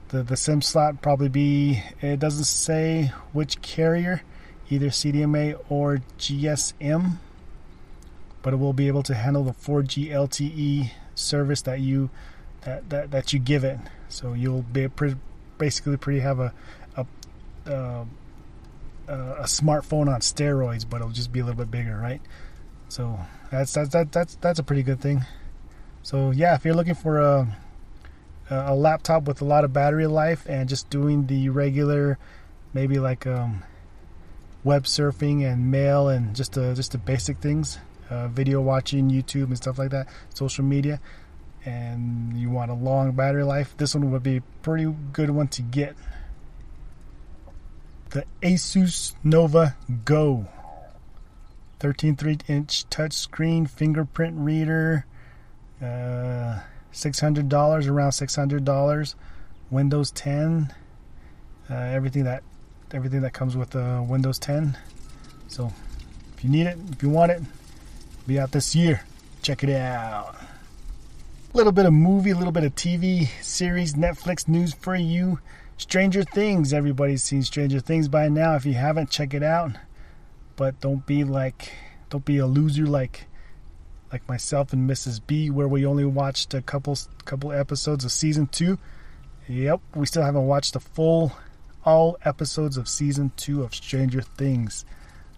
the 0.08 0.22
the 0.22 0.36
SIM 0.36 0.62
slot 0.62 1.02
probably 1.02 1.28
be 1.28 1.82
it 2.00 2.20
doesn't 2.20 2.44
say 2.44 3.12
which 3.32 3.60
carrier, 3.62 4.22
either 4.70 4.88
CDMA 4.88 5.58
or 5.68 6.00
GSM, 6.18 7.16
but 8.42 8.52
it 8.52 8.56
will 8.56 8.72
be 8.72 8.88
able 8.88 9.02
to 9.04 9.14
handle 9.14 9.44
the 9.44 9.52
4G 9.52 10.10
LTE 10.10 10.90
service 11.14 11.62
that 11.62 11.80
you 11.80 12.10
that 12.62 12.88
that, 12.90 13.10
that 13.10 13.32
you 13.32 13.38
give 13.38 13.64
it. 13.64 13.78
So 14.08 14.32
you'll 14.32 14.62
be 14.62 14.88
basically 15.58 15.96
pretty 15.96 16.20
have 16.20 16.40
a 16.40 16.52
a, 16.96 17.06
uh, 17.70 18.04
a 19.08 19.44
smartphone 19.44 20.12
on 20.12 20.20
steroids, 20.20 20.88
but 20.88 20.96
it'll 21.00 21.10
just 21.10 21.32
be 21.32 21.40
a 21.40 21.44
little 21.44 21.58
bit 21.58 21.70
bigger, 21.70 21.96
right? 21.96 22.20
So 22.88 23.18
that's 23.50 23.72
that's 23.72 23.90
that, 23.90 24.12
that's 24.12 24.36
that's 24.36 24.58
a 24.58 24.62
pretty 24.62 24.82
good 24.82 25.00
thing. 25.00 25.24
So 26.02 26.30
yeah, 26.30 26.54
if 26.54 26.64
you're 26.64 26.74
looking 26.74 26.94
for 26.94 27.18
a 27.18 27.56
a 28.48 28.74
laptop 28.74 29.24
with 29.24 29.40
a 29.42 29.44
lot 29.44 29.64
of 29.64 29.72
battery 29.72 30.06
life 30.06 30.46
and 30.48 30.68
just 30.68 30.88
doing 30.88 31.26
the 31.26 31.48
regular, 31.48 32.18
maybe 32.72 32.98
like 32.98 33.26
um, 33.26 33.64
web 34.62 34.84
surfing 34.84 35.44
and 35.44 35.70
mail 35.70 36.08
and 36.08 36.34
just 36.34 36.52
the 36.52 36.74
just 36.74 36.92
the 36.92 36.98
basic 36.98 37.38
things, 37.38 37.78
uh, 38.08 38.28
video 38.28 38.60
watching, 38.60 39.10
YouTube 39.10 39.46
and 39.46 39.56
stuff 39.56 39.78
like 39.78 39.90
that, 39.90 40.08
social 40.32 40.64
media, 40.64 41.00
and 41.66 42.38
you 42.38 42.48
want 42.48 42.70
a 42.70 42.74
long 42.74 43.12
battery 43.12 43.42
life, 43.42 43.76
this 43.76 43.94
one 43.94 44.10
would 44.12 44.22
be 44.22 44.36
a 44.36 44.42
pretty 44.62 44.94
good 45.12 45.30
one 45.30 45.48
to 45.48 45.62
get. 45.62 45.96
The 48.10 48.24
Asus 48.40 49.14
Nova 49.24 49.76
Go. 50.04 50.46
13.3 51.80 52.48
inch 52.48 52.88
touchscreen 52.88 53.68
fingerprint 53.68 54.36
reader. 54.38 55.04
Uh, 55.82 56.60
$600, 56.92 57.88
around 57.88 58.10
$600. 58.10 59.14
Windows 59.70 60.10
10. 60.12 60.72
Uh, 61.68 61.74
everything 61.74 62.24
that 62.24 62.44
everything 62.92 63.22
that 63.22 63.32
comes 63.32 63.56
with 63.56 63.74
uh, 63.74 64.02
Windows 64.06 64.38
10. 64.38 64.78
So 65.48 65.72
if 66.36 66.44
you 66.44 66.50
need 66.50 66.66
it, 66.66 66.78
if 66.92 67.02
you 67.02 67.10
want 67.10 67.32
it, 67.32 67.42
be 68.26 68.38
out 68.38 68.52
this 68.52 68.76
year. 68.76 69.02
Check 69.42 69.64
it 69.64 69.70
out. 69.70 70.36
Little 71.56 71.72
bit 71.72 71.86
of 71.86 71.94
movie, 71.94 72.32
a 72.32 72.36
little 72.36 72.52
bit 72.52 72.64
of 72.64 72.74
TV 72.74 73.28
series, 73.42 73.94
Netflix 73.94 74.46
news 74.46 74.74
for 74.74 74.94
you. 74.94 75.38
Stranger 75.78 76.22
Things. 76.22 76.74
Everybody's 76.74 77.22
seen 77.22 77.42
Stranger 77.42 77.80
Things 77.80 78.08
by 78.08 78.28
now. 78.28 78.56
If 78.56 78.66
you 78.66 78.74
haven't, 78.74 79.08
check 79.08 79.32
it 79.32 79.42
out. 79.42 79.70
But 80.56 80.78
don't 80.82 81.06
be 81.06 81.24
like, 81.24 81.72
don't 82.10 82.26
be 82.26 82.36
a 82.36 82.46
loser 82.46 82.84
like, 82.84 83.24
like 84.12 84.28
myself 84.28 84.74
and 84.74 84.88
Mrs. 84.88 85.18
B, 85.26 85.48
where 85.48 85.66
we 85.66 85.86
only 85.86 86.04
watched 86.04 86.52
a 86.52 86.60
couple, 86.60 86.94
couple 87.24 87.52
episodes 87.52 88.04
of 88.04 88.12
season 88.12 88.48
two. 88.48 88.78
Yep, 89.48 89.80
we 89.94 90.04
still 90.04 90.24
haven't 90.24 90.46
watched 90.46 90.74
the 90.74 90.80
full, 90.80 91.32
all 91.86 92.18
episodes 92.22 92.76
of 92.76 92.86
season 92.86 93.32
two 93.34 93.62
of 93.62 93.74
Stranger 93.74 94.20
Things. 94.20 94.84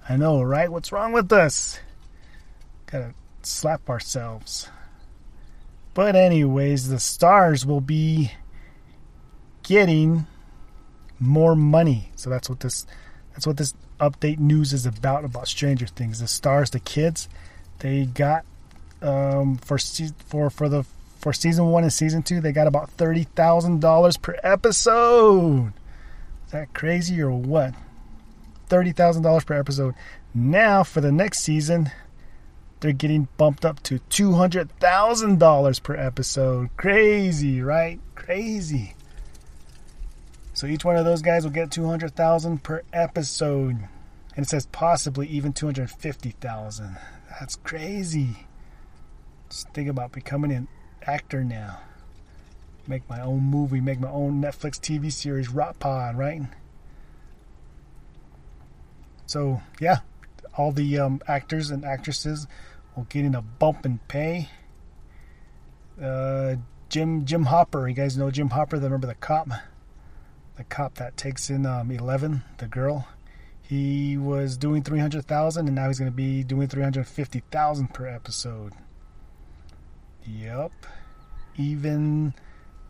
I 0.09 0.17
know, 0.17 0.43
right? 0.43 0.69
What's 0.69 0.91
wrong 0.91 1.13
with 1.13 1.33
us? 1.33 1.79
Gotta 2.87 3.15
slap 3.45 3.89
ourselves. 3.89 4.69
But 5.95 6.15
anyways, 6.15 6.89
the 6.89 7.01
stars 7.01 7.67
will 7.67 7.81
be 7.81 8.33
getting 9.63 10.27
more 11.19 11.57
money. 11.57 12.11
So 12.17 12.31
that's 12.31 12.49
what 12.49 12.61
this 12.61 12.87
that's 13.33 13.47
what 13.47 13.57
this 13.57 13.75
update 14.01 14.39
news 14.39 14.73
is 14.73 14.87
about 14.87 15.25
about 15.25 15.49
Stranger 15.49 15.87
Things. 15.87 16.21
The 16.21 16.29
stars, 16.29 16.71
the 16.71 16.81
kids, 16.81 17.29
they 17.81 18.07
got 18.07 18.45
um, 19.03 19.59
for 19.59 19.79
for 20.27 20.51
for 20.51 20.69
the 20.69 20.85
for 21.19 21.33
season 21.33 21.67
one 21.67 21.83
and 21.83 21.93
season 21.93 22.23
two, 22.23 22.41
they 22.41 22.53
got 22.53 22.67
about 22.67 22.91
thirty 22.91 23.25
thousand 23.25 23.81
dollars 23.81 24.17
per 24.17 24.37
episode. 24.43 25.73
Is 26.47 26.53
that 26.53 26.73
crazy 26.75 27.21
or 27.21 27.31
what? 27.31 27.75
Thirty 28.69 28.93
thousand 28.93 29.23
dollars 29.23 29.45
per 29.45 29.59
episode. 29.59 29.95
Now 30.35 30.85
for 30.85 31.01
the 31.01 31.13
next 31.13 31.41
season, 31.41 31.91
they're 32.81 32.93
getting 32.93 33.29
bumped 33.37 33.65
up 33.65 33.83
to 33.85 33.99
two 34.11 34.33
hundred 34.33 34.71
thousand 34.79 35.39
dollars 35.39 35.79
per 35.79 35.95
episode. 35.97 36.71
Crazy, 36.77 37.61
right? 37.61 38.01
Crazy. 38.15 38.95
So 40.59 40.67
each 40.67 40.85
one 40.85 40.97
of 40.97 41.05
those 41.05 41.23
guys 41.23 41.45
will 41.45 41.53
get 41.53 41.71
200,000 41.71 42.65
per 42.65 42.83
episode. 42.93 43.89
And 44.35 44.45
it 44.45 44.49
says 44.49 44.67
possibly 44.67 45.29
even 45.29 45.53
250,000. 45.53 46.97
That's 47.39 47.55
crazy. 47.55 48.49
Just 49.49 49.69
think 49.69 49.89
about 49.89 50.11
becoming 50.11 50.51
an 50.51 50.67
actor 51.07 51.45
now. 51.45 51.79
Make 52.89 53.09
my 53.09 53.21
own 53.21 53.45
movie, 53.45 53.81
make 53.81 54.01
my 54.01 54.11
own 54.11 54.43
Netflix 54.43 54.81
TV 54.81 55.13
series, 55.13 55.49
Rot 55.49 55.79
Pod, 55.79 56.19
right? 56.19 56.43
So, 59.27 59.63
yeah, 59.79 59.99
all 60.59 60.73
the 60.73 60.99
um, 60.99 61.21
actors 61.27 61.71
and 61.71 61.85
actresses 61.85 62.47
will 62.95 63.05
getting 63.05 63.35
a 63.35 63.43
bump 63.43 63.87
in 63.87 63.99
pay. 64.09 64.51
Uh, 66.03 66.57
Jim 66.89 67.25
Jim 67.25 67.45
Hopper, 67.45 67.89
you 67.89 67.95
guys 67.95 68.17
know 68.19 68.31
Jim 68.31 68.51
Hopper, 68.51 68.77
remember 68.77 69.07
the 69.07 69.15
cop? 69.15 69.49
the 70.59 70.65
cop 70.65 70.97
that 70.97 71.17
takes 71.17 71.49
in 71.49 71.65
um, 71.65 71.91
Eleven, 71.91 72.43
the 72.59 72.67
girl. 72.67 73.07
He 73.63 74.17
was 74.17 74.57
doing 74.57 74.83
three 74.83 74.99
hundred 74.99 75.25
thousand, 75.25 75.69
and 75.69 75.77
now 75.77 75.87
he's 75.87 75.99
going 75.99 76.11
to 76.11 76.17
be 76.17 76.43
doing 76.43 76.69
three 76.69 76.83
hundred 76.83 77.07
fifty 77.07 77.43
thousand 77.51 77.95
per 77.95 78.07
episode. 78.07 78.73
Yep. 80.27 80.73
Even 81.57 82.35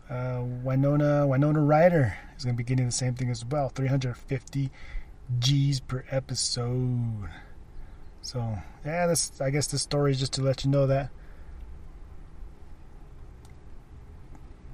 uh, 0.09 0.41
Winona 0.63 1.27
Winona 1.27 1.61
Ryder 1.61 2.17
is 2.35 2.43
going 2.43 2.55
to 2.55 2.57
be 2.57 2.63
getting 2.63 2.87
the 2.87 2.91
same 2.91 3.13
thing 3.13 3.29
as 3.29 3.45
well, 3.45 3.69
three 3.69 3.87
hundred 3.87 4.17
fifty 4.17 4.71
G's 5.37 5.79
per 5.79 6.03
episode. 6.09 7.29
So 8.31 8.59
yeah, 8.85 9.07
this 9.07 9.41
I 9.41 9.49
guess 9.49 9.65
this 9.65 9.81
story 9.81 10.11
is 10.11 10.19
just 10.19 10.33
to 10.33 10.43
let 10.43 10.63
you 10.63 10.69
know 10.69 10.85
that 10.85 11.09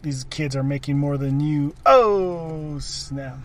these 0.01 0.25
kids 0.25 0.57
are 0.57 0.63
making 0.63 0.97
more 0.97 1.17
than 1.17 1.39
you. 1.39 1.73
Oh, 1.85 2.79
snap. 2.79 3.37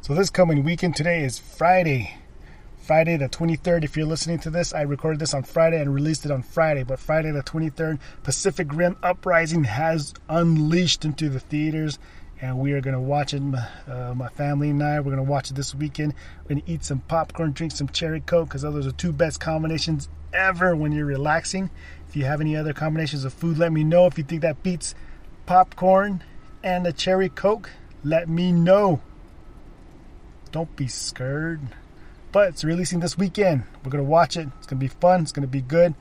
So, 0.00 0.14
this 0.14 0.30
coming 0.30 0.64
weekend 0.64 0.96
today 0.96 1.22
is 1.22 1.38
Friday. 1.38 2.16
Friday 2.78 3.16
the 3.16 3.28
23rd. 3.28 3.84
If 3.84 3.96
you're 3.96 4.04
listening 4.04 4.40
to 4.40 4.50
this, 4.50 4.74
I 4.74 4.82
recorded 4.82 5.20
this 5.20 5.32
on 5.32 5.44
Friday 5.44 5.80
and 5.80 5.94
released 5.94 6.24
it 6.24 6.32
on 6.32 6.42
Friday. 6.42 6.82
But 6.82 6.98
Friday 6.98 7.30
the 7.30 7.44
23rd, 7.44 8.00
Pacific 8.24 8.74
Rim 8.74 8.96
Uprising 9.00 9.62
has 9.62 10.12
unleashed 10.28 11.04
into 11.04 11.28
the 11.28 11.38
theaters. 11.38 12.00
And 12.44 12.58
we 12.58 12.72
are 12.72 12.82
going 12.82 12.92
to 12.92 13.00
watch 13.00 13.32
it, 13.32 13.40
uh, 13.88 14.12
my 14.14 14.28
family 14.28 14.68
and 14.68 14.82
I. 14.82 14.98
We're 14.98 15.14
going 15.14 15.16
to 15.16 15.22
watch 15.22 15.50
it 15.50 15.54
this 15.54 15.74
weekend. 15.74 16.12
We're 16.42 16.56
going 16.56 16.60
to 16.60 16.70
eat 16.70 16.84
some 16.84 16.98
popcorn, 17.00 17.52
drink 17.52 17.72
some 17.72 17.88
cherry 17.88 18.20
coke, 18.20 18.48
because 18.48 18.60
those 18.60 18.86
are 18.86 18.90
the 18.90 18.92
two 18.92 19.12
best 19.12 19.40
combinations 19.40 20.10
ever 20.30 20.76
when 20.76 20.92
you're 20.92 21.06
relaxing. 21.06 21.70
If 22.06 22.16
you 22.16 22.26
have 22.26 22.42
any 22.42 22.54
other 22.54 22.74
combinations 22.74 23.24
of 23.24 23.32
food, 23.32 23.56
let 23.56 23.72
me 23.72 23.82
know. 23.82 24.04
If 24.04 24.18
you 24.18 24.24
think 24.24 24.42
that 24.42 24.62
beats 24.62 24.94
popcorn 25.46 26.22
and 26.62 26.86
a 26.86 26.92
cherry 26.92 27.30
coke, 27.30 27.70
let 28.02 28.28
me 28.28 28.52
know. 28.52 29.00
Don't 30.52 30.76
be 30.76 30.86
scared. 30.86 31.62
But 32.30 32.50
it's 32.50 32.62
releasing 32.62 33.00
this 33.00 33.16
weekend. 33.16 33.62
We're 33.82 33.90
going 33.90 34.04
to 34.04 34.10
watch 34.10 34.36
it. 34.36 34.48
It's 34.58 34.66
going 34.66 34.78
to 34.78 34.84
be 34.84 34.88
fun. 34.88 35.22
It's 35.22 35.32
going 35.32 35.44
to 35.44 35.48
be 35.48 35.62
good. 35.62 35.94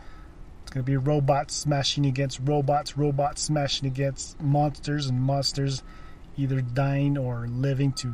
It's 0.63 0.71
going 0.71 0.83
to 0.83 0.91
be 0.91 0.97
robots 0.97 1.55
smashing 1.55 2.05
against 2.05 2.41
robots, 2.43 2.97
robots 2.97 3.43
smashing 3.43 3.87
against 3.87 4.41
monsters, 4.41 5.07
and 5.07 5.21
monsters 5.21 5.83
either 6.37 6.61
dying 6.61 7.17
or 7.17 7.47
living 7.47 7.91
to 7.93 8.13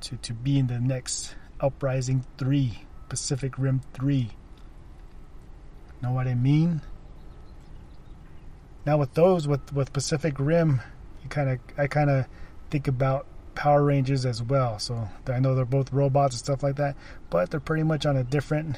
to 0.00 0.16
to 0.16 0.32
be 0.32 0.58
in 0.58 0.66
the 0.66 0.80
next 0.80 1.34
Uprising 1.60 2.24
3, 2.38 2.78
Pacific 3.08 3.58
Rim 3.58 3.82
3. 3.92 4.30
Know 6.02 6.12
what 6.12 6.26
I 6.26 6.34
mean? 6.34 6.80
Now 8.86 8.96
with 8.96 9.12
those 9.14 9.46
with 9.46 9.72
with 9.72 9.92
Pacific 9.92 10.36
Rim, 10.38 10.80
you 11.22 11.28
kind 11.28 11.50
of 11.50 11.58
I 11.76 11.86
kind 11.86 12.08
of 12.08 12.26
think 12.70 12.88
about 12.88 13.26
Power 13.54 13.84
Rangers 13.84 14.24
as 14.24 14.42
well. 14.42 14.78
So 14.78 15.08
I 15.26 15.38
know 15.38 15.54
they're 15.54 15.66
both 15.66 15.92
robots 15.92 16.34
and 16.34 16.38
stuff 16.38 16.62
like 16.62 16.76
that, 16.76 16.96
but 17.28 17.50
they're 17.50 17.60
pretty 17.60 17.82
much 17.82 18.06
on 18.06 18.16
a 18.16 18.24
different 18.24 18.76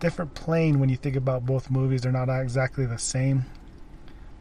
different 0.00 0.34
plane 0.34 0.80
when 0.80 0.88
you 0.88 0.96
think 0.96 1.14
about 1.14 1.46
both 1.46 1.70
movies. 1.70 2.02
They're 2.02 2.10
not 2.10 2.28
exactly 2.28 2.86
the 2.86 2.98
same. 2.98 3.44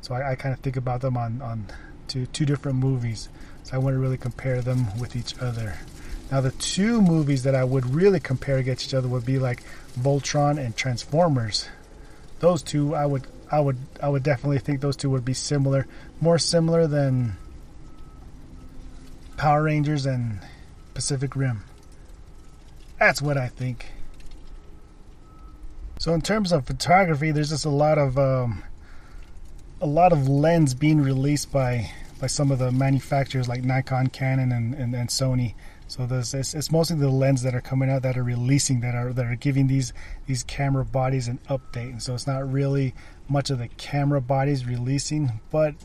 So 0.02 0.16
I, 0.16 0.32
I 0.32 0.36
kind 0.36 0.54
of 0.54 0.62
think 0.62 0.78
about 0.78 1.02
them 1.02 1.18
on 1.18 1.42
on 1.44 1.68
two 2.10 2.26
two 2.28 2.46
different 2.46 2.78
movies. 2.78 3.30
So 3.64 3.76
I 3.76 3.78
wouldn't 3.78 4.02
really 4.02 4.18
compare 4.18 4.62
them 4.62 4.98
with 5.00 5.16
each 5.16 5.38
other. 5.40 5.78
Now 6.32 6.42
the 6.42 6.52
two 6.52 7.02
movies 7.02 7.44
that 7.44 7.56
I 7.56 7.64
would 7.64 7.94
really 7.94 8.20
compare 8.20 8.58
against 8.58 8.88
each 8.88 8.94
other 8.94 9.08
would 9.08 9.26
be 9.26 9.40
like 9.40 9.64
Voltron 10.00 10.58
and 10.58 10.76
Transformers 10.76 11.68
those 12.40 12.64
two 12.64 12.96
I 12.96 13.06
would 13.06 13.28
I 13.52 13.60
would 13.60 13.78
I 14.02 14.10
would 14.10 14.24
definitely 14.24 14.60
think 14.60 14.82
those 14.82 14.96
two 14.96 15.10
would 15.10 15.26
be 15.26 15.34
similar, 15.34 15.88
more 16.22 16.38
similar 16.38 16.88
than 16.88 17.38
Power 19.38 19.64
Rangers 19.64 20.06
and 20.06 20.40
Pacific 20.94 21.36
Rim. 21.36 21.64
That's 23.00 23.22
what 23.22 23.38
I 23.38 23.48
think. 23.48 23.88
So 26.00 26.14
in 26.14 26.22
terms 26.22 26.52
of 26.52 26.66
photography, 26.66 27.32
there's 27.32 27.50
just 27.50 27.66
a 27.66 27.70
lot 27.70 27.98
of 27.98 28.18
um, 28.18 28.64
a 29.82 29.88
lot 29.88 30.12
of 30.12 30.28
lens 30.28 30.74
being 30.74 31.02
released 31.02 31.52
by 31.52 31.92
by 32.20 32.28
some 32.28 32.52
of 32.52 32.60
the 32.60 32.70
manufacturers 32.72 33.48
like 33.48 33.64
Nikon, 33.64 34.08
Canon, 34.08 34.52
and, 34.52 34.76
and, 34.76 34.94
and 34.94 35.08
Sony. 35.08 35.56
So 35.88 36.06
there's 36.06 36.34
it's, 36.34 36.54
it's, 36.54 36.70
mostly 36.70 36.98
the 36.98 37.10
lens 37.10 37.44
that 37.44 37.56
are 37.56 37.62
coming 37.62 37.90
out 37.90 38.02
that 38.02 38.18
are 38.18 38.24
releasing 38.24 38.82
that 38.82 38.94
are 38.94 39.14
that 39.14 39.26
are 39.26 39.36
giving 39.36 39.68
these 39.68 39.94
these 40.28 40.44
camera 40.44 40.86
bodies 40.86 41.28
an 41.28 41.40
update. 41.50 41.92
And 41.92 42.04
so 42.04 42.14
it's 42.14 42.28
not 42.28 42.52
really 42.52 42.94
much 43.28 43.50
of 43.50 43.60
the 43.60 43.70
camera 43.70 44.22
bodies 44.22 44.66
releasing, 44.66 45.40
but 45.50 45.76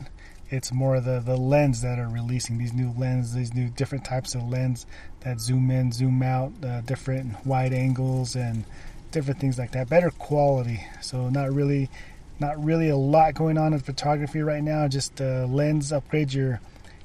it's 0.49 0.71
more 0.71 0.99
the 0.99 1.21
the 1.21 1.37
lens 1.37 1.81
that 1.81 1.97
are 1.97 2.09
releasing 2.09 2.57
these 2.57 2.73
new 2.73 2.93
lenses, 2.97 3.33
these 3.33 3.53
new 3.53 3.69
different 3.69 4.05
types 4.05 4.35
of 4.35 4.43
lens 4.43 4.85
that 5.21 5.39
zoom 5.39 5.71
in, 5.71 5.91
zoom 5.91 6.21
out, 6.21 6.51
uh, 6.63 6.81
different 6.81 7.43
wide 7.45 7.73
angles 7.73 8.35
and 8.35 8.65
different 9.11 9.39
things 9.39 9.57
like 9.57 9.71
that. 9.71 9.89
Better 9.89 10.11
quality. 10.11 10.85
So 11.01 11.29
not 11.29 11.51
really 11.51 11.89
not 12.39 12.63
really 12.63 12.89
a 12.89 12.97
lot 12.97 13.33
going 13.33 13.57
on 13.57 13.73
in 13.73 13.79
photography 13.79 14.41
right 14.41 14.63
now. 14.63 14.87
Just 14.87 15.21
uh, 15.21 15.45
lens 15.45 15.91
upgrade 15.91 16.33
your 16.33 16.59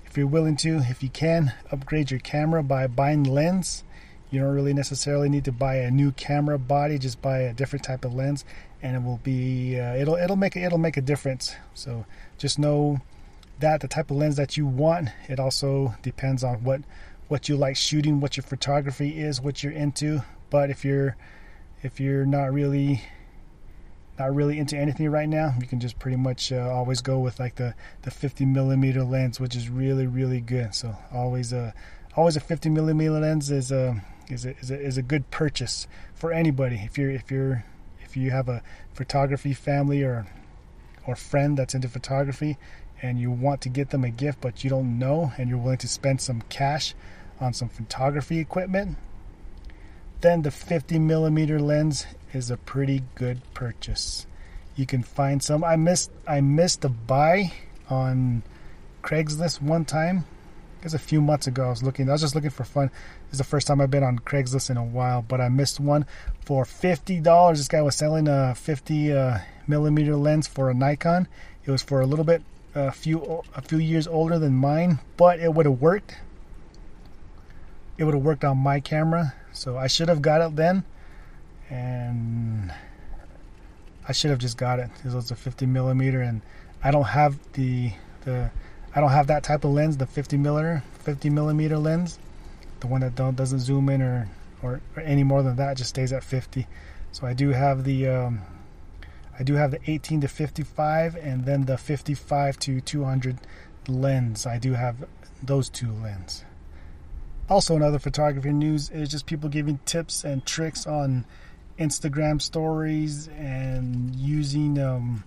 if 0.06 0.16
you're 0.16 0.26
willing 0.26 0.56
to, 0.56 0.78
if 0.78 1.04
you 1.04 1.08
can, 1.08 1.52
upgrade 1.70 2.10
your 2.10 2.18
camera 2.18 2.64
by 2.64 2.88
buying 2.88 3.22
lens. 3.22 3.84
You 4.30 4.40
don't 4.40 4.52
really 4.52 4.74
necessarily 4.74 5.28
need 5.28 5.44
to 5.44 5.52
buy 5.52 5.76
a 5.76 5.90
new 5.90 6.10
camera 6.12 6.58
body. 6.58 6.98
Just 6.98 7.22
buy 7.22 7.40
a 7.40 7.52
different 7.52 7.84
type 7.84 8.04
of 8.04 8.14
lens, 8.14 8.44
and 8.82 8.96
it 8.96 9.02
will 9.02 9.20
be 9.22 9.78
uh, 9.78 9.94
it'll 9.94 10.16
it'll 10.16 10.36
make 10.36 10.56
it'll 10.56 10.78
make 10.78 10.96
a 10.96 11.02
difference. 11.02 11.54
So 11.74 12.06
just 12.38 12.58
know 12.58 13.00
that 13.60 13.80
the 13.80 13.88
type 13.88 14.10
of 14.10 14.16
lens 14.16 14.36
that 14.36 14.56
you 14.56 14.66
want. 14.66 15.10
It 15.28 15.38
also 15.38 15.94
depends 16.02 16.42
on 16.42 16.64
what 16.64 16.82
what 17.28 17.48
you 17.48 17.56
like 17.56 17.76
shooting, 17.76 18.20
what 18.20 18.36
your 18.36 18.42
photography 18.42 19.20
is, 19.20 19.40
what 19.40 19.62
you're 19.62 19.72
into. 19.72 20.22
But 20.50 20.70
if 20.70 20.84
you're 20.84 21.16
if 21.82 22.00
you're 22.00 22.26
not 22.26 22.52
really 22.52 23.02
not 24.20 24.34
really 24.34 24.58
into 24.58 24.76
anything 24.76 25.10
right 25.10 25.28
now, 25.28 25.54
you 25.58 25.66
can 25.66 25.80
just 25.80 25.98
pretty 25.98 26.18
much 26.18 26.52
uh, 26.52 26.68
always 26.70 27.00
go 27.00 27.18
with 27.18 27.40
like 27.40 27.54
the, 27.54 27.74
the 28.02 28.10
50 28.10 28.44
millimeter 28.44 29.02
lens, 29.02 29.40
which 29.40 29.56
is 29.56 29.70
really 29.70 30.06
really 30.06 30.42
good. 30.42 30.74
So 30.74 30.94
always 31.12 31.54
a 31.54 31.72
always 32.16 32.36
a 32.36 32.40
50 32.40 32.68
millimeter 32.68 33.12
lens 33.12 33.50
is 33.50 33.72
a 33.72 34.04
is 34.28 34.44
a, 34.44 34.54
is 34.58 34.70
a, 34.70 34.78
is 34.78 34.98
a 34.98 35.02
good 35.02 35.30
purchase 35.30 35.88
for 36.14 36.32
anybody. 36.32 36.82
If 36.84 36.98
you're 36.98 37.10
if 37.10 37.30
you're 37.30 37.64
if 38.02 38.14
you 38.14 38.30
have 38.30 38.50
a 38.50 38.62
photography 38.92 39.54
family 39.54 40.02
or 40.02 40.26
or 41.06 41.16
friend 41.16 41.56
that's 41.56 41.74
into 41.74 41.88
photography 41.88 42.58
and 43.00 43.18
you 43.18 43.30
want 43.30 43.62
to 43.62 43.70
get 43.70 43.88
them 43.88 44.04
a 44.04 44.10
gift 44.10 44.42
but 44.42 44.62
you 44.62 44.68
don't 44.68 44.98
know 44.98 45.32
and 45.38 45.48
you're 45.48 45.58
willing 45.58 45.78
to 45.78 45.88
spend 45.88 46.20
some 46.20 46.42
cash 46.50 46.94
on 47.40 47.54
some 47.54 47.70
photography 47.70 48.38
equipment, 48.38 48.98
then 50.20 50.42
the 50.42 50.50
50 50.50 50.98
millimeter 50.98 51.58
lens 51.58 52.04
is 52.32 52.50
a 52.50 52.56
pretty 52.56 53.02
good 53.14 53.40
purchase. 53.54 54.26
You 54.76 54.86
can 54.86 55.02
find 55.02 55.42
some. 55.42 55.64
I 55.64 55.76
missed 55.76 56.10
I 56.26 56.40
missed 56.40 56.84
a 56.84 56.88
buy 56.88 57.52
on 57.88 58.42
Craigslist 59.02 59.60
one 59.60 59.84
time. 59.84 60.24
It 60.78 60.84
was 60.84 60.94
a 60.94 60.98
few 60.98 61.20
months 61.20 61.46
ago. 61.46 61.66
I 61.66 61.70
was 61.70 61.82
looking. 61.82 62.08
I 62.08 62.12
was 62.12 62.22
just 62.22 62.34
looking 62.34 62.50
for 62.50 62.64
fun. 62.64 62.90
This 63.26 63.32
is 63.32 63.38
the 63.38 63.44
first 63.44 63.66
time 63.66 63.80
I've 63.80 63.90
been 63.90 64.02
on 64.02 64.18
Craigslist 64.20 64.70
in 64.70 64.76
a 64.76 64.84
while, 64.84 65.22
but 65.26 65.40
I 65.40 65.48
missed 65.48 65.80
one 65.80 66.06
for 66.44 66.64
fifty 66.64 67.20
dollars. 67.20 67.58
This 67.58 67.68
guy 67.68 67.82
was 67.82 67.96
selling 67.96 68.28
a 68.28 68.54
fifty 68.54 69.12
uh, 69.12 69.38
millimeter 69.66 70.16
lens 70.16 70.46
for 70.46 70.70
a 70.70 70.74
Nikon. 70.74 71.28
It 71.64 71.70
was 71.70 71.82
for 71.82 72.00
a 72.00 72.06
little 72.06 72.24
bit, 72.24 72.42
a 72.74 72.92
few 72.92 73.42
a 73.54 73.60
few 73.60 73.78
years 73.78 74.06
older 74.06 74.38
than 74.38 74.54
mine, 74.54 75.00
but 75.16 75.40
it 75.40 75.52
would 75.52 75.66
have 75.66 75.80
worked. 75.80 76.16
It 77.98 78.04
would 78.04 78.14
have 78.14 78.24
worked 78.24 78.44
on 78.44 78.56
my 78.56 78.80
camera, 78.80 79.34
so 79.52 79.76
I 79.76 79.88
should 79.88 80.08
have 80.08 80.22
got 80.22 80.40
it 80.40 80.56
then 80.56 80.84
and 81.70 82.72
I 84.06 84.12
should 84.12 84.30
have 84.30 84.40
just 84.40 84.56
got 84.56 84.78
it. 84.78 84.90
This 85.04 85.14
was 85.14 85.30
a 85.30 85.36
50 85.36 85.66
millimeter, 85.66 86.20
and 86.20 86.42
I 86.82 86.90
don't 86.90 87.04
have 87.04 87.38
the 87.52 87.92
the 88.22 88.50
I 88.94 89.00
don't 89.00 89.10
have 89.10 89.28
that 89.28 89.44
type 89.44 89.64
of 89.64 89.70
lens, 89.70 89.96
the 89.96 90.06
50 90.06 90.36
millimeter 90.36 90.82
50 91.00 91.30
millimeter 91.30 91.78
lens, 91.78 92.18
the 92.80 92.86
one 92.86 93.00
that 93.00 93.14
don't 93.14 93.36
doesn't 93.36 93.60
zoom 93.60 93.88
in 93.88 94.02
or, 94.02 94.28
or, 94.62 94.80
or 94.96 95.02
any 95.02 95.22
more 95.24 95.42
than 95.42 95.56
that, 95.56 95.76
just 95.76 95.90
stays 95.90 96.12
at 96.12 96.24
50. 96.24 96.66
So 97.12 97.26
I 97.26 97.32
do 97.32 97.50
have 97.50 97.84
the 97.84 98.08
um, 98.08 98.40
I 99.38 99.42
do 99.42 99.54
have 99.54 99.70
the 99.70 99.80
18 99.86 100.20
to 100.20 100.28
55, 100.28 101.16
and 101.16 101.44
then 101.44 101.64
the 101.64 101.78
55 101.78 102.58
to 102.58 102.80
200 102.80 103.38
lens. 103.88 104.46
I 104.46 104.58
do 104.58 104.74
have 104.74 105.06
those 105.42 105.70
two 105.70 105.92
lenses. 105.92 106.44
Also, 107.48 107.74
another 107.74 107.98
photography 107.98 108.52
news 108.52 108.90
is 108.90 109.08
just 109.08 109.26
people 109.26 109.48
giving 109.48 109.78
tips 109.84 110.24
and 110.24 110.44
tricks 110.44 110.86
on 110.86 111.24
Instagram 111.80 112.40
stories 112.42 113.28
and 113.28 114.14
using 114.14 114.78
um, 114.78 115.24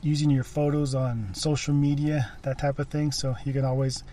using 0.00 0.30
your 0.30 0.44
photos 0.44 0.94
on 0.94 1.34
social 1.34 1.74
media, 1.74 2.32
that 2.42 2.58
type 2.58 2.78
of 2.78 2.86
thing. 2.86 3.10
So 3.10 3.34
you 3.44 3.52
can 3.52 3.64
always 3.64 4.04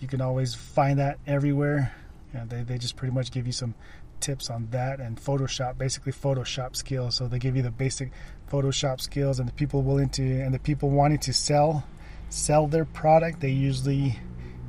you 0.00 0.06
can 0.06 0.20
always 0.20 0.54
find 0.54 1.00
that 1.00 1.18
everywhere. 1.26 1.92
You 2.32 2.38
know, 2.38 2.46
they 2.46 2.62
they 2.62 2.78
just 2.78 2.94
pretty 2.94 3.12
much 3.12 3.32
give 3.32 3.44
you 3.44 3.52
some 3.52 3.74
tips 4.20 4.48
on 4.48 4.68
that 4.70 5.00
and 5.00 5.20
Photoshop, 5.20 5.76
basically 5.76 6.12
Photoshop 6.12 6.76
skills. 6.76 7.16
So 7.16 7.26
they 7.26 7.40
give 7.40 7.56
you 7.56 7.62
the 7.62 7.72
basic 7.72 8.12
Photoshop 8.50 9.00
skills, 9.00 9.40
and 9.40 9.48
the 9.48 9.52
people 9.52 9.82
willing 9.82 10.10
to 10.10 10.22
and 10.22 10.54
the 10.54 10.60
people 10.60 10.90
wanting 10.90 11.18
to 11.18 11.32
sell 11.32 11.84
sell 12.30 12.68
their 12.68 12.84
product, 12.84 13.40
they 13.40 13.50
usually 13.50 14.16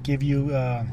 give 0.01 0.23
you 0.23 0.49
uh, 0.55 0.83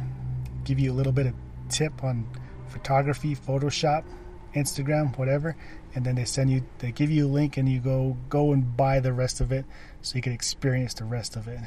give 0.64 0.78
you 0.78 0.92
a 0.92 0.94
little 0.94 1.12
bit 1.12 1.24
of 1.24 1.34
tip 1.70 2.04
on 2.04 2.26
photography, 2.68 3.34
Photoshop 3.34 4.04
Instagram, 4.54 5.16
whatever, 5.18 5.56
and 5.94 6.04
then 6.04 6.14
they 6.14 6.24
send 6.24 6.50
you, 6.50 6.64
they 6.78 6.92
give 6.92 7.10
you 7.10 7.26
a 7.26 7.30
link, 7.30 7.56
and 7.56 7.68
you 7.68 7.80
go 7.80 8.16
go 8.28 8.52
and 8.52 8.76
buy 8.76 9.00
the 9.00 9.12
rest 9.12 9.40
of 9.40 9.52
it, 9.52 9.64
so 10.00 10.16
you 10.16 10.22
can 10.22 10.32
experience 10.32 10.94
the 10.94 11.04
rest 11.04 11.36
of 11.36 11.48
it. 11.48 11.60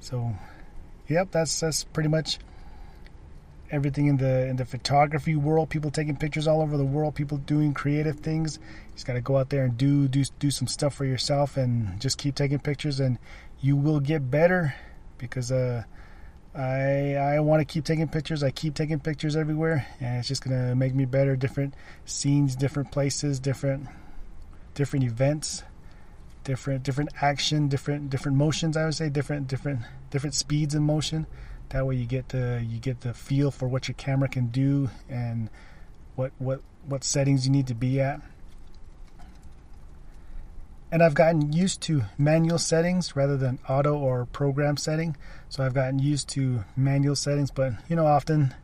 So, 0.00 0.34
yep, 1.08 1.30
that's 1.30 1.60
that's 1.60 1.84
pretty 1.84 2.08
much 2.08 2.38
everything 3.70 4.06
in 4.06 4.18
the 4.18 4.46
in 4.46 4.56
the 4.56 4.64
photography 4.64 5.34
world. 5.34 5.70
People 5.70 5.90
taking 5.90 6.16
pictures 6.16 6.46
all 6.46 6.60
over 6.60 6.76
the 6.76 6.84
world. 6.84 7.14
People 7.14 7.38
doing 7.38 7.72
creative 7.72 8.20
things. 8.20 8.58
You 8.58 8.94
just 8.94 9.06
got 9.06 9.14
to 9.14 9.20
go 9.20 9.38
out 9.38 9.50
there 9.50 9.64
and 9.64 9.76
do 9.76 10.08
do 10.08 10.24
do 10.38 10.50
some 10.50 10.68
stuff 10.68 10.94
for 10.94 11.04
yourself, 11.04 11.56
and 11.56 12.00
just 12.00 12.18
keep 12.18 12.34
taking 12.34 12.58
pictures, 12.58 13.00
and 13.00 13.18
you 13.60 13.76
will 13.76 14.00
get 14.00 14.30
better 14.30 14.74
because 15.18 15.52
uh 15.52 15.84
I 16.54 17.14
I 17.14 17.40
want 17.40 17.60
to 17.60 17.64
keep 17.64 17.84
taking 17.84 18.08
pictures. 18.08 18.42
I 18.42 18.50
keep 18.50 18.74
taking 18.74 19.00
pictures 19.00 19.36
everywhere, 19.36 19.86
and 20.00 20.18
it's 20.18 20.28
just 20.28 20.44
gonna 20.44 20.74
make 20.74 20.94
me 20.94 21.06
better. 21.06 21.34
Different 21.34 21.74
scenes, 22.04 22.56
different 22.56 22.90
places, 22.90 23.40
different 23.40 23.88
different 24.74 25.04
events, 25.04 25.62
different 26.44 26.82
different 26.82 27.10
action, 27.22 27.68
different 27.68 28.10
different 28.10 28.36
motions. 28.36 28.76
I 28.76 28.84
would 28.84 28.94
say 28.94 29.08
different 29.08 29.48
different 29.48 29.80
different 30.10 30.34
speeds 30.34 30.74
in 30.74 30.82
motion. 30.82 31.26
That 31.70 31.86
way, 31.86 31.96
you 31.96 32.04
get 32.04 32.28
the 32.28 32.62
you 32.68 32.78
get 32.78 33.00
the 33.00 33.14
feel 33.14 33.50
for 33.50 33.66
what 33.66 33.88
your 33.88 33.94
camera 33.94 34.28
can 34.28 34.48
do 34.48 34.90
and 35.08 35.48
what 36.16 36.32
what 36.38 36.60
what 36.84 37.02
settings 37.02 37.46
you 37.46 37.52
need 37.52 37.68
to 37.68 37.74
be 37.74 37.98
at 38.00 38.20
and 40.92 41.02
I've 41.02 41.14
gotten 41.14 41.54
used 41.54 41.80
to 41.82 42.02
manual 42.18 42.58
settings 42.58 43.16
rather 43.16 43.38
than 43.38 43.58
auto 43.66 43.96
or 43.96 44.26
program 44.26 44.76
setting. 44.76 45.16
So 45.52 45.62
I've 45.62 45.74
gotten 45.74 45.98
used 45.98 46.30
to 46.30 46.64
manual 46.76 47.14
settings, 47.14 47.50
but 47.50 47.74
you 47.86 47.94
know, 47.94 48.06
often 48.06 48.54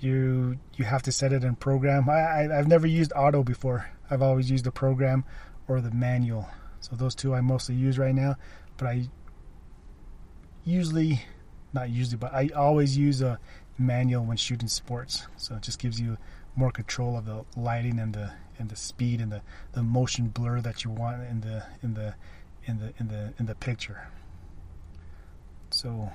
you 0.00 0.58
you 0.74 0.84
have 0.84 1.00
to 1.02 1.12
set 1.12 1.32
it 1.32 1.44
in 1.44 1.54
program. 1.54 2.08
I, 2.08 2.48
I 2.50 2.56
have 2.56 2.66
never 2.66 2.88
used 2.88 3.12
auto 3.14 3.44
before. 3.44 3.88
I've 4.10 4.22
always 4.22 4.50
used 4.50 4.64
the 4.64 4.72
program 4.72 5.24
or 5.68 5.80
the 5.80 5.92
manual. 5.92 6.48
So 6.80 6.96
those 6.96 7.14
two 7.14 7.32
I 7.32 7.42
mostly 7.42 7.76
use 7.76 7.96
right 7.96 8.12
now, 8.12 8.34
but 8.76 8.88
I 8.88 9.08
usually 10.64 11.22
not 11.72 11.90
usually, 11.90 12.16
but 12.16 12.34
I 12.34 12.50
always 12.56 12.98
use 12.98 13.22
a 13.22 13.38
manual 13.78 14.24
when 14.24 14.36
shooting 14.36 14.66
sports. 14.66 15.28
So 15.36 15.54
it 15.54 15.62
just 15.62 15.78
gives 15.78 16.00
you 16.00 16.18
more 16.56 16.72
control 16.72 17.16
of 17.16 17.24
the 17.26 17.44
lighting 17.56 18.00
and 18.00 18.12
the 18.12 18.32
and 18.58 18.68
the 18.68 18.74
speed 18.74 19.20
and 19.20 19.30
the, 19.30 19.42
the 19.74 19.84
motion 19.84 20.26
blur 20.30 20.60
that 20.62 20.82
you 20.82 20.90
want 20.90 21.22
in 21.22 21.42
the 21.42 21.64
in 21.84 21.94
the 21.94 22.16
in 22.64 22.80
the 22.80 22.92
in 22.98 23.06
the 23.06 23.32
in 23.38 23.46
the 23.46 23.54
picture. 23.54 24.08
So, 25.76 26.10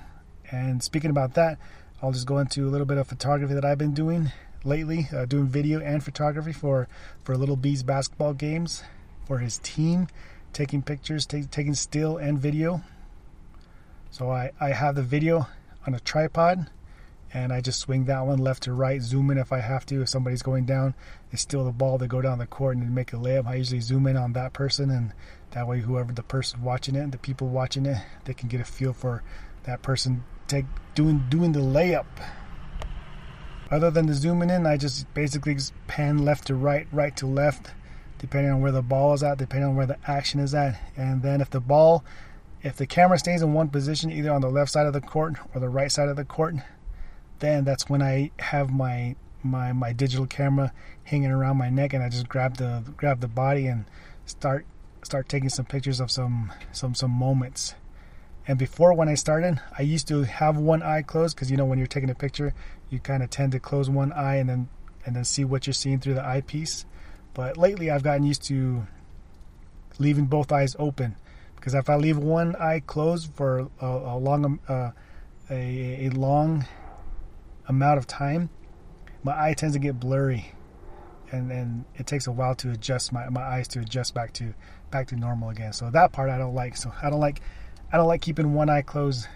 and 0.50 0.82
speaking 0.82 1.10
about 1.10 1.34
that, 1.34 1.56
I'll 2.02 2.10
just 2.10 2.26
go 2.26 2.38
into 2.38 2.66
a 2.66 2.70
little 2.70 2.84
bit 2.84 2.98
of 2.98 3.06
photography 3.06 3.54
that 3.54 3.64
I've 3.64 3.78
been 3.78 3.94
doing 3.94 4.32
lately, 4.64 5.06
uh, 5.14 5.24
doing 5.24 5.46
video 5.46 5.80
and 5.80 6.02
photography 6.02 6.52
for 6.52 6.88
for 7.22 7.36
Little 7.36 7.54
B's 7.54 7.84
basketball 7.84 8.34
games 8.34 8.82
for 9.24 9.38
his 9.38 9.58
team, 9.58 10.08
taking 10.52 10.82
pictures, 10.82 11.26
t- 11.26 11.44
taking 11.44 11.74
still 11.74 12.16
and 12.16 12.40
video. 12.40 12.82
So 14.10 14.32
I 14.32 14.50
I 14.60 14.70
have 14.70 14.96
the 14.96 15.02
video 15.04 15.46
on 15.86 15.94
a 15.94 16.00
tripod 16.00 16.68
and 17.34 17.52
I 17.52 17.60
just 17.60 17.80
swing 17.80 18.04
that 18.06 18.26
one 18.26 18.38
left 18.38 18.64
to 18.64 18.72
right, 18.72 19.00
zoom 19.00 19.30
in 19.30 19.38
if 19.38 19.52
I 19.52 19.60
have 19.60 19.86
to. 19.86 20.02
If 20.02 20.08
somebody's 20.08 20.42
going 20.42 20.66
down, 20.66 20.94
they 21.30 21.38
steal 21.38 21.64
the 21.64 21.72
ball, 21.72 21.98
they 21.98 22.06
go 22.06 22.20
down 22.20 22.38
the 22.38 22.46
court 22.46 22.76
and 22.76 22.94
make 22.94 23.12
a 23.12 23.16
layup. 23.16 23.46
I 23.46 23.54
usually 23.54 23.80
zoom 23.80 24.06
in 24.06 24.16
on 24.16 24.34
that 24.34 24.52
person, 24.52 24.90
and 24.90 25.12
that 25.52 25.66
way, 25.66 25.80
whoever 25.80 26.12
the 26.12 26.22
person 26.22 26.62
watching 26.62 26.94
it, 26.94 27.10
the 27.10 27.18
people 27.18 27.48
watching 27.48 27.86
it, 27.86 28.02
they 28.24 28.34
can 28.34 28.48
get 28.48 28.60
a 28.60 28.64
feel 28.64 28.92
for 28.92 29.22
that 29.64 29.82
person 29.82 30.24
take 30.48 30.66
doing 30.94 31.24
doing 31.28 31.52
the 31.52 31.60
layup. 31.60 32.06
Other 33.70 33.90
than 33.90 34.06
the 34.06 34.14
zooming 34.14 34.50
in, 34.50 34.66
I 34.66 34.76
just 34.76 35.12
basically 35.14 35.54
just 35.54 35.72
pan 35.86 36.18
left 36.18 36.48
to 36.48 36.54
right, 36.54 36.86
right 36.92 37.16
to 37.16 37.26
left, 37.26 37.70
depending 38.18 38.52
on 38.52 38.60
where 38.60 38.72
the 38.72 38.82
ball 38.82 39.14
is 39.14 39.22
at, 39.22 39.38
depending 39.38 39.70
on 39.70 39.76
where 39.76 39.86
the 39.86 39.96
action 40.06 40.40
is 40.40 40.54
at. 40.54 40.78
And 40.94 41.22
then 41.22 41.40
if 41.40 41.48
the 41.48 41.60
ball, 41.60 42.04
if 42.62 42.76
the 42.76 42.86
camera 42.86 43.18
stays 43.18 43.40
in 43.40 43.54
one 43.54 43.68
position, 43.68 44.12
either 44.12 44.30
on 44.30 44.42
the 44.42 44.50
left 44.50 44.70
side 44.70 44.86
of 44.86 44.92
the 44.92 45.00
court 45.00 45.36
or 45.54 45.60
the 45.60 45.70
right 45.70 45.90
side 45.90 46.10
of 46.10 46.16
the 46.16 46.24
court, 46.24 46.56
then 47.38 47.64
that's 47.64 47.88
when 47.88 48.02
I 48.02 48.30
have 48.38 48.70
my 48.70 49.16
my 49.42 49.72
my 49.72 49.92
digital 49.92 50.26
camera 50.26 50.72
hanging 51.04 51.30
around 51.30 51.56
my 51.56 51.70
neck, 51.70 51.94
and 51.94 52.02
I 52.02 52.10
just 52.10 52.28
grab 52.28 52.58
the 52.58 52.84
grab 52.98 53.20
the 53.20 53.28
body 53.28 53.66
and 53.66 53.86
start 54.26 54.66
start 55.02 55.30
taking 55.30 55.48
some 55.48 55.64
pictures 55.64 55.98
of 55.98 56.10
some 56.10 56.52
some 56.72 56.94
some 56.94 57.10
moments. 57.10 57.74
And 58.46 58.58
before 58.58 58.92
when 58.94 59.08
I 59.08 59.14
started, 59.14 59.60
I 59.78 59.82
used 59.82 60.08
to 60.08 60.22
have 60.22 60.56
one 60.56 60.82
eye 60.82 61.02
closed 61.02 61.36
because 61.36 61.50
you 61.50 61.56
know 61.56 61.64
when 61.64 61.78
you're 61.78 61.86
taking 61.86 62.10
a 62.10 62.14
picture, 62.14 62.54
you 62.90 62.98
kind 62.98 63.22
of 63.22 63.30
tend 63.30 63.52
to 63.52 63.60
close 63.60 63.88
one 63.88 64.12
eye 64.12 64.36
and 64.36 64.48
then 64.48 64.68
and 65.04 65.16
then 65.16 65.24
see 65.24 65.44
what 65.44 65.66
you're 65.66 65.74
seeing 65.74 66.00
through 66.00 66.14
the 66.14 66.26
eyepiece. 66.26 66.84
But 67.34 67.56
lately, 67.56 67.90
I've 67.90 68.02
gotten 68.02 68.24
used 68.24 68.42
to 68.44 68.86
leaving 69.98 70.26
both 70.26 70.50
eyes 70.52 70.74
open 70.78 71.16
because 71.56 71.74
if 71.74 71.88
I 71.88 71.96
leave 71.96 72.18
one 72.18 72.56
eye 72.56 72.80
closed 72.80 73.32
for 73.34 73.70
a, 73.80 73.86
a 73.86 74.18
long 74.18 74.58
uh, 74.68 74.90
a, 75.48 76.06
a 76.06 76.10
long 76.10 76.66
amount 77.68 77.98
of 77.98 78.06
time, 78.06 78.50
my 79.22 79.40
eye 79.40 79.54
tends 79.54 79.76
to 79.76 79.78
get 79.78 80.00
blurry, 80.00 80.52
and 81.30 81.48
then 81.48 81.84
it 81.94 82.08
takes 82.08 82.26
a 82.26 82.32
while 82.32 82.56
to 82.56 82.70
adjust 82.72 83.12
my, 83.12 83.28
my 83.28 83.42
eyes 83.42 83.68
to 83.68 83.80
adjust 83.80 84.14
back 84.14 84.32
to 84.34 84.52
back 84.90 85.06
to 85.08 85.16
normal 85.16 85.50
again. 85.50 85.72
So 85.72 85.90
that 85.90 86.10
part 86.10 86.28
I 86.28 86.38
don't 86.38 86.54
like. 86.54 86.76
So 86.76 86.92
I 87.00 87.08
don't 87.08 87.20
like 87.20 87.40
I 87.92 87.98
don't 87.98 88.08
like 88.08 88.22
keeping 88.22 88.54
one 88.54 88.70
eye 88.70 88.80
closed. 88.80 89.28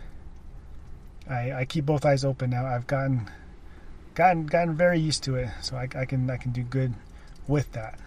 I, 1.28 1.52
I 1.52 1.64
keep 1.66 1.84
both 1.84 2.06
eyes 2.06 2.24
open 2.24 2.50
now. 2.50 2.64
I've 2.64 2.86
gotten 2.86 3.30
gotten 4.14 4.46
gotten 4.46 4.74
very 4.74 4.98
used 4.98 5.22
to 5.24 5.34
it, 5.36 5.50
so 5.60 5.76
I, 5.76 5.88
I 5.94 6.06
can 6.06 6.30
I 6.30 6.38
can 6.38 6.52
do 6.52 6.62
good 6.62 6.94
with 7.46 7.70
that. 7.72 7.98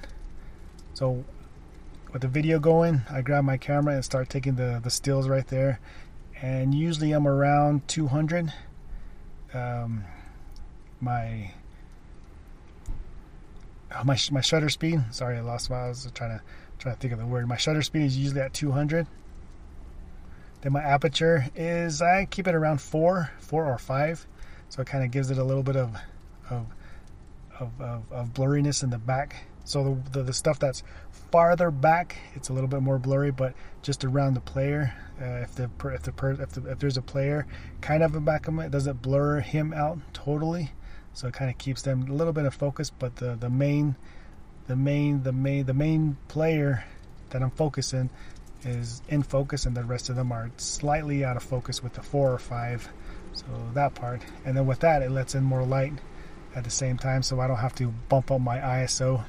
So 0.95 1.23
with 2.11 2.23
the 2.23 2.27
video 2.27 2.59
going, 2.59 3.03
I 3.11 3.21
grab 3.21 3.43
my 3.43 3.57
camera 3.57 3.93
and 3.93 4.03
start 4.03 4.29
taking 4.29 4.55
the 4.55 4.79
the 4.83 4.89
stills 4.89 5.29
right 5.29 5.47
there, 5.47 5.79
and 6.41 6.73
usually 6.73 7.11
I'm 7.11 7.27
around 7.27 7.87
200. 7.87 8.51
Um, 9.53 10.03
my 10.99 11.51
oh, 13.95 14.03
my 14.03 14.17
my 14.31 14.41
shutter 14.41 14.69
speed. 14.69 15.01
Sorry, 15.11 15.37
I 15.37 15.41
lost. 15.41 15.69
My. 15.69 15.77
I 15.77 15.87
was 15.89 16.09
trying 16.15 16.39
to 16.39 16.43
trying 16.79 16.95
to 16.95 16.99
think 17.01 17.13
of 17.13 17.19
the 17.19 17.27
word. 17.27 17.47
My 17.47 17.57
shutter 17.57 17.83
speed 17.83 18.01
is 18.03 18.17
usually 18.17 18.41
at 18.41 18.53
200. 18.53 19.05
Then 20.61 20.73
my 20.73 20.81
aperture 20.81 21.45
is 21.55 22.01
I 22.01 22.25
keep 22.25 22.47
it 22.47 22.55
around 22.55 22.81
four, 22.81 23.31
four 23.39 23.65
or 23.65 23.77
five, 23.77 24.25
so 24.69 24.81
it 24.81 24.87
kind 24.87 25.03
of 25.03 25.11
gives 25.11 25.31
it 25.31 25.37
a 25.37 25.43
little 25.43 25.63
bit 25.63 25.75
of 25.75 25.95
of 26.49 26.65
of, 27.59 27.81
of, 27.81 28.11
of 28.11 28.33
blurriness 28.33 28.83
in 28.83 28.89
the 28.89 28.97
back. 28.97 29.47
So 29.65 29.83
the, 29.83 30.19
the, 30.19 30.23
the 30.23 30.33
stuff 30.33 30.57
that's 30.57 30.81
farther 31.31 31.71
back, 31.71 32.17
it's 32.33 32.49
a 32.49 32.53
little 32.53 32.69
bit 32.69 32.81
more 32.81 32.97
blurry, 32.97 33.31
but 33.31 33.53
just 33.81 34.03
around 34.03 34.33
the 34.33 34.41
player, 34.41 34.93
uh, 35.21 35.43
if 35.43 35.55
the 35.55 35.69
if 35.85 36.03
the, 36.03 36.37
if 36.41 36.49
the 36.51 36.71
if 36.71 36.79
there's 36.79 36.97
a 36.97 37.01
player 37.01 37.45
kind 37.81 38.01
of 38.01 38.15
in 38.15 38.23
back 38.23 38.47
of 38.47 38.57
it, 38.59 38.71
doesn't 38.71 39.01
blur 39.01 39.39
him 39.39 39.73
out 39.73 39.99
totally. 40.13 40.71
So 41.13 41.27
it 41.27 41.33
kind 41.33 41.49
of 41.51 41.57
keeps 41.57 41.81
them 41.81 42.09
a 42.09 42.13
little 42.13 42.33
bit 42.33 42.45
of 42.45 42.53
focus, 42.53 42.89
but 42.89 43.17
the 43.17 43.35
the 43.35 43.49
main 43.49 43.95
the 44.67 44.75
main 44.75 45.23
the 45.23 45.31
main 45.31 45.65
the 45.65 45.73
main 45.73 46.17
player 46.27 46.85
that 47.29 47.41
I'm 47.41 47.51
focusing 47.51 48.09
is 48.63 49.01
in 49.09 49.23
focus, 49.23 49.65
and 49.65 49.75
the 49.75 49.83
rest 49.83 50.09
of 50.09 50.15
them 50.15 50.31
are 50.31 50.51
slightly 50.57 51.23
out 51.23 51.37
of 51.37 51.43
focus 51.43 51.83
with 51.83 51.93
the 51.93 52.03
four 52.03 52.31
or 52.31 52.39
five. 52.39 52.89
So 53.33 53.45
that 53.73 53.95
part, 53.95 54.21
and 54.45 54.57
then 54.57 54.65
with 54.65 54.79
that, 54.79 55.01
it 55.01 55.11
lets 55.11 55.35
in 55.35 55.43
more 55.43 55.63
light 55.63 55.93
at 56.55 56.63
the 56.63 56.69
same 56.69 56.97
time, 56.97 57.23
so 57.23 57.39
I 57.39 57.47
don't 57.47 57.57
have 57.57 57.75
to 57.75 57.89
bump 58.09 58.31
up 58.31 58.41
my 58.41 58.57
ISO. 58.57 59.23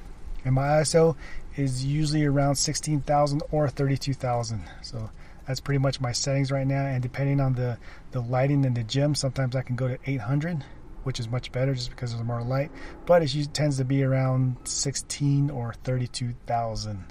And 0.44 0.54
my 0.54 0.66
ISO 0.80 1.16
is 1.56 1.84
usually 1.84 2.24
around 2.24 2.56
16,000 2.56 3.42
or 3.50 3.68
32,000. 3.68 4.64
So 4.82 5.10
that's 5.46 5.60
pretty 5.60 5.78
much 5.78 6.00
my 6.00 6.12
settings 6.12 6.50
right 6.50 6.66
now. 6.66 6.86
And 6.86 7.02
depending 7.02 7.40
on 7.40 7.54
the 7.54 7.78
the 8.12 8.20
lighting 8.20 8.64
in 8.64 8.74
the 8.74 8.82
gym, 8.84 9.14
sometimes 9.14 9.54
I 9.54 9.62
can 9.62 9.76
go 9.76 9.88
to 9.88 9.98
800 10.06 10.64
which 11.04 11.20
is 11.20 11.28
much 11.28 11.52
better 11.52 11.74
just 11.74 11.90
because 11.90 12.12
there's 12.12 12.24
more 12.24 12.42
light. 12.42 12.70
But 13.06 13.22
it 13.22 13.54
tends 13.54 13.78
to 13.78 13.84
be 13.84 14.02
around 14.02 14.56
16 14.64 15.50
or 15.50 15.74
32,000. 15.84 17.04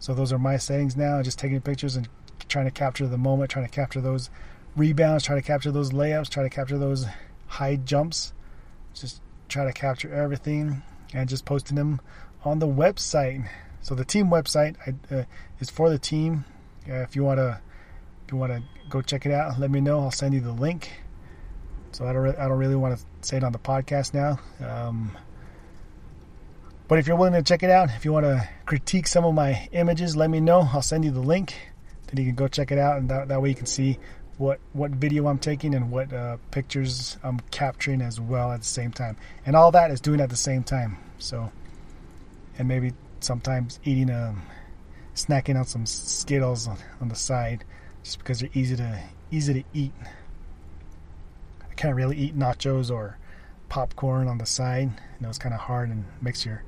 So 0.00 0.14
those 0.14 0.32
are 0.32 0.38
my 0.38 0.56
settings 0.56 0.96
now. 0.96 1.22
Just 1.22 1.38
taking 1.38 1.60
pictures 1.60 1.94
and 1.94 2.08
trying 2.48 2.64
to 2.64 2.70
capture 2.70 3.06
the 3.06 3.18
moment, 3.18 3.50
trying 3.50 3.66
to 3.66 3.70
capture 3.70 4.00
those 4.00 4.30
rebounds, 4.74 5.24
trying 5.24 5.40
to 5.40 5.46
capture 5.46 5.70
those 5.70 5.90
layups, 5.90 6.28
trying 6.28 6.48
to 6.48 6.54
capture 6.54 6.78
those 6.78 7.06
high 7.46 7.76
jumps. 7.76 8.32
Just 8.94 9.20
try 9.48 9.64
to 9.64 9.72
capture 9.72 10.12
everything 10.12 10.82
and 11.12 11.28
just 11.28 11.44
posting 11.44 11.76
them 11.76 12.00
on 12.44 12.58
the 12.58 12.66
website. 12.66 13.46
So 13.82 13.94
the 13.94 14.04
team 14.04 14.28
website 14.28 14.76
uh, 15.12 15.24
is 15.60 15.68
for 15.70 15.90
the 15.90 15.98
team. 15.98 16.44
Uh, 16.88 17.02
if 17.02 17.14
you 17.14 17.22
want 17.22 17.38
to, 17.38 17.60
if 18.26 18.32
you 18.32 18.38
want 18.38 18.52
to 18.52 18.62
go 18.88 19.02
check 19.02 19.26
it 19.26 19.32
out, 19.32 19.60
let 19.60 19.70
me 19.70 19.80
know. 19.80 20.00
I'll 20.00 20.10
send 20.10 20.32
you 20.32 20.40
the 20.40 20.52
link. 20.52 20.90
So 21.92 22.06
I 22.06 22.12
don't, 22.12 22.22
re- 22.22 22.36
I 22.38 22.48
don't 22.48 22.58
really 22.58 22.76
want 22.76 22.98
to 22.98 23.04
say 23.20 23.36
it 23.36 23.44
on 23.44 23.52
the 23.52 23.58
podcast 23.58 24.14
now. 24.14 24.38
Um, 24.66 25.16
but 26.90 26.98
if 26.98 27.06
you're 27.06 27.16
willing 27.16 27.34
to 27.34 27.42
check 27.44 27.62
it 27.62 27.70
out, 27.70 27.88
if 27.90 28.04
you 28.04 28.12
want 28.12 28.26
to 28.26 28.48
critique 28.66 29.06
some 29.06 29.24
of 29.24 29.32
my 29.32 29.68
images, 29.70 30.16
let 30.16 30.28
me 30.28 30.40
know. 30.40 30.68
I'll 30.72 30.82
send 30.82 31.04
you 31.04 31.12
the 31.12 31.20
link. 31.20 31.54
Then 32.08 32.16
you 32.16 32.28
can 32.28 32.34
go 32.34 32.48
check 32.48 32.72
it 32.72 32.78
out, 32.78 32.98
and 32.98 33.08
that, 33.10 33.28
that 33.28 33.40
way 33.40 33.50
you 33.50 33.54
can 33.54 33.66
see 33.66 34.00
what 34.38 34.58
what 34.72 34.90
video 34.90 35.28
I'm 35.28 35.38
taking 35.38 35.76
and 35.76 35.92
what 35.92 36.12
uh, 36.12 36.38
pictures 36.50 37.16
I'm 37.22 37.38
capturing 37.52 38.02
as 38.02 38.20
well 38.20 38.50
at 38.50 38.62
the 38.62 38.66
same 38.66 38.90
time. 38.90 39.16
And 39.46 39.54
all 39.54 39.70
that 39.70 39.92
is 39.92 40.00
doing 40.00 40.20
at 40.20 40.30
the 40.30 40.36
same 40.36 40.64
time. 40.64 40.96
So, 41.18 41.52
and 42.58 42.66
maybe 42.66 42.92
sometimes 43.20 43.78
eating 43.84 44.10
um, 44.10 44.42
snacking 45.14 45.56
on 45.56 45.66
some 45.66 45.86
Skittles 45.86 46.66
on, 46.66 46.76
on 47.00 47.08
the 47.08 47.14
side, 47.14 47.62
just 48.02 48.18
because 48.18 48.40
they're 48.40 48.50
easy 48.52 48.74
to 48.74 49.00
easy 49.30 49.62
to 49.62 49.64
eat 49.74 49.92
I 51.70 51.74
can't 51.74 51.94
really 51.94 52.16
eat 52.16 52.36
nachos 52.36 52.90
or 52.90 53.16
popcorn 53.68 54.26
on 54.26 54.38
the 54.38 54.46
side. 54.46 54.90
You 54.90 55.20
know, 55.20 55.28
it's 55.28 55.38
kind 55.38 55.54
of 55.54 55.60
hard 55.60 55.88
and 55.90 56.04
makes 56.20 56.44
your 56.44 56.64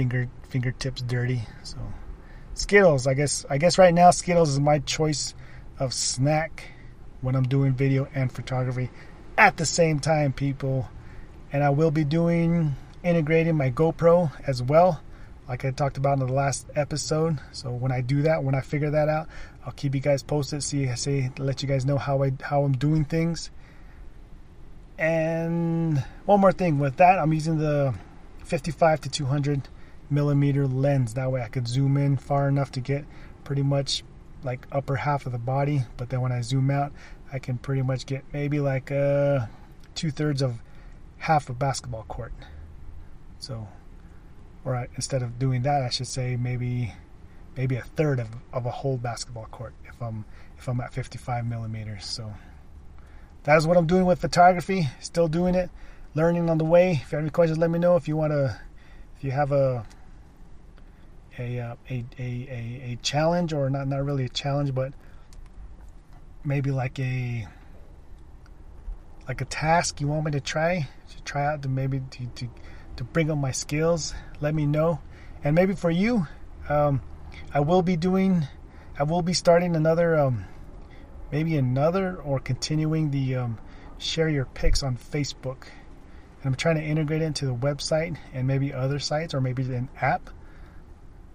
finger 0.00 0.30
fingertips 0.48 1.02
dirty. 1.02 1.42
So 1.62 1.76
Skittles, 2.54 3.06
I 3.06 3.12
guess. 3.12 3.44
I 3.50 3.58
guess 3.58 3.76
right 3.76 3.92
now 3.92 4.10
Skittles 4.10 4.48
is 4.48 4.58
my 4.58 4.78
choice 4.78 5.34
of 5.78 5.92
snack 5.92 6.70
when 7.20 7.36
I'm 7.36 7.42
doing 7.42 7.74
video 7.74 8.08
and 8.14 8.32
photography 8.32 8.88
at 9.36 9.58
the 9.58 9.66
same 9.66 10.00
time, 10.00 10.32
people. 10.32 10.88
And 11.52 11.62
I 11.62 11.68
will 11.68 11.90
be 11.90 12.04
doing 12.04 12.76
integrating 13.02 13.56
my 13.56 13.70
GoPro 13.70 14.32
as 14.46 14.62
well, 14.62 15.02
like 15.46 15.66
I 15.66 15.70
talked 15.70 15.98
about 15.98 16.18
in 16.18 16.26
the 16.26 16.32
last 16.32 16.66
episode. 16.74 17.38
So 17.52 17.70
when 17.70 17.92
I 17.92 18.00
do 18.00 18.22
that, 18.22 18.42
when 18.42 18.54
I 18.54 18.62
figure 18.62 18.90
that 18.92 19.10
out, 19.10 19.28
I'll 19.66 19.72
keep 19.72 19.94
you 19.94 20.00
guys 20.00 20.22
posted. 20.22 20.62
See, 20.62 20.94
say, 20.96 21.30
let 21.36 21.62
you 21.62 21.68
guys 21.68 21.84
know 21.84 21.98
how 21.98 22.22
I 22.22 22.32
how 22.40 22.62
I'm 22.62 22.72
doing 22.72 23.04
things. 23.04 23.50
And 24.96 26.02
one 26.24 26.40
more 26.40 26.52
thing 26.52 26.78
with 26.78 26.96
that, 26.96 27.18
I'm 27.18 27.34
using 27.34 27.58
the 27.58 27.94
55 28.44 29.02
to 29.02 29.10
200 29.10 29.68
millimeter 30.10 30.66
lens. 30.66 31.14
That 31.14 31.30
way 31.30 31.42
I 31.42 31.48
could 31.48 31.68
zoom 31.68 31.96
in 31.96 32.16
far 32.16 32.48
enough 32.48 32.72
to 32.72 32.80
get 32.80 33.04
pretty 33.44 33.62
much 33.62 34.02
like 34.42 34.66
upper 34.72 34.96
half 34.96 35.26
of 35.26 35.32
the 35.32 35.38
body. 35.38 35.82
But 35.96 36.10
then 36.10 36.20
when 36.20 36.32
I 36.32 36.40
zoom 36.40 36.70
out, 36.70 36.92
I 37.32 37.38
can 37.38 37.58
pretty 37.58 37.82
much 37.82 38.06
get 38.06 38.24
maybe 38.32 38.60
like 38.60 38.90
uh, 38.90 39.46
two 39.94 40.10
thirds 40.10 40.42
of 40.42 40.62
half 41.18 41.48
a 41.48 41.54
basketball 41.54 42.04
court. 42.04 42.32
So, 43.38 43.68
or 44.64 44.76
I, 44.76 44.88
instead 44.96 45.22
of 45.22 45.38
doing 45.38 45.62
that, 45.62 45.82
I 45.82 45.90
should 45.90 46.06
say 46.06 46.36
maybe 46.36 46.92
maybe 47.56 47.76
a 47.76 47.82
third 47.82 48.20
of, 48.20 48.28
of 48.52 48.64
a 48.66 48.70
whole 48.70 48.96
basketball 48.96 49.46
court 49.46 49.74
if 49.84 50.00
I'm 50.00 50.24
if 50.58 50.68
I'm 50.68 50.80
at 50.80 50.92
55 50.92 51.46
millimeters. 51.46 52.04
So 52.04 52.32
that 53.44 53.56
is 53.56 53.66
what 53.66 53.76
I'm 53.76 53.86
doing 53.86 54.06
with 54.06 54.20
photography. 54.20 54.88
Still 55.00 55.28
doing 55.28 55.54
it, 55.54 55.70
learning 56.14 56.50
on 56.50 56.58
the 56.58 56.64
way. 56.64 56.92
If 56.92 57.12
you 57.12 57.16
have 57.16 57.24
any 57.24 57.30
questions, 57.30 57.58
let 57.58 57.70
me 57.70 57.78
know. 57.78 57.96
If 57.96 58.08
you 58.08 58.16
want 58.16 58.32
to, 58.32 58.60
if 59.16 59.24
you 59.24 59.30
have 59.30 59.52
a 59.52 59.86
a, 61.40 61.60
uh, 61.60 61.74
a 61.88 62.04
a 62.18 62.22
a 62.22 62.92
a 62.92 62.98
challenge 63.02 63.52
or 63.52 63.70
not 63.70 63.88
not 63.88 64.04
really 64.04 64.24
a 64.24 64.28
challenge, 64.28 64.74
but 64.74 64.92
maybe 66.44 66.70
like 66.70 66.98
a 66.98 67.46
like 69.26 69.40
a 69.40 69.44
task 69.44 70.00
you 70.00 70.08
want 70.08 70.24
me 70.24 70.30
to 70.32 70.40
try 70.40 70.88
to 71.10 71.22
try 71.22 71.46
out 71.46 71.62
to 71.62 71.68
maybe 71.68 72.00
to 72.10 72.26
to, 72.26 72.48
to 72.96 73.04
bring 73.04 73.30
up 73.30 73.38
my 73.38 73.52
skills. 73.52 74.14
Let 74.40 74.54
me 74.54 74.66
know, 74.66 75.00
and 75.42 75.54
maybe 75.54 75.74
for 75.74 75.90
you, 75.90 76.26
um, 76.68 77.00
I 77.54 77.60
will 77.60 77.82
be 77.82 77.96
doing. 77.96 78.46
I 78.98 79.04
will 79.04 79.22
be 79.22 79.32
starting 79.32 79.76
another 79.76 80.18
um, 80.18 80.44
maybe 81.32 81.56
another 81.56 82.16
or 82.16 82.38
continuing 82.38 83.10
the 83.10 83.36
um, 83.36 83.58
share 83.98 84.28
your 84.28 84.46
pics 84.46 84.82
on 84.82 84.96
Facebook. 84.96 85.68
And 86.42 86.46
I'm 86.46 86.54
trying 86.54 86.76
to 86.76 86.82
integrate 86.82 87.22
it 87.22 87.26
into 87.26 87.46
the 87.46 87.54
website 87.54 88.16
and 88.32 88.46
maybe 88.46 88.72
other 88.72 88.98
sites 88.98 89.34
or 89.34 89.40
maybe 89.40 89.62
an 89.62 89.88
app. 90.00 90.30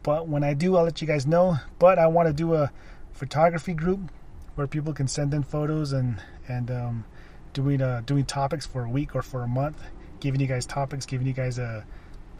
But 0.05 0.27
when 0.27 0.43
I 0.43 0.53
do, 0.53 0.77
I'll 0.77 0.83
let 0.83 1.01
you 1.01 1.07
guys 1.07 1.25
know. 1.25 1.57
But 1.79 1.97
I 1.97 2.05
want 2.05 2.27
to 2.27 2.33
do 2.33 2.53
a 2.53 2.71
photography 3.11 3.73
group 3.73 4.11
where 4.53 4.67
people 4.67 4.93
can 4.93 5.07
send 5.07 5.33
in 5.33 5.41
photos 5.41 5.93
and 5.93 6.21
and 6.47 6.69
um, 6.69 7.05
doing 7.53 7.81
uh, 7.81 8.03
doing 8.05 8.23
topics 8.23 8.67
for 8.67 8.85
a 8.85 8.89
week 8.89 9.15
or 9.15 9.23
for 9.23 9.41
a 9.41 9.47
month, 9.47 9.81
giving 10.19 10.39
you 10.39 10.45
guys 10.45 10.67
topics, 10.67 11.07
giving 11.07 11.25
you 11.25 11.33
guys 11.33 11.57
a 11.57 11.83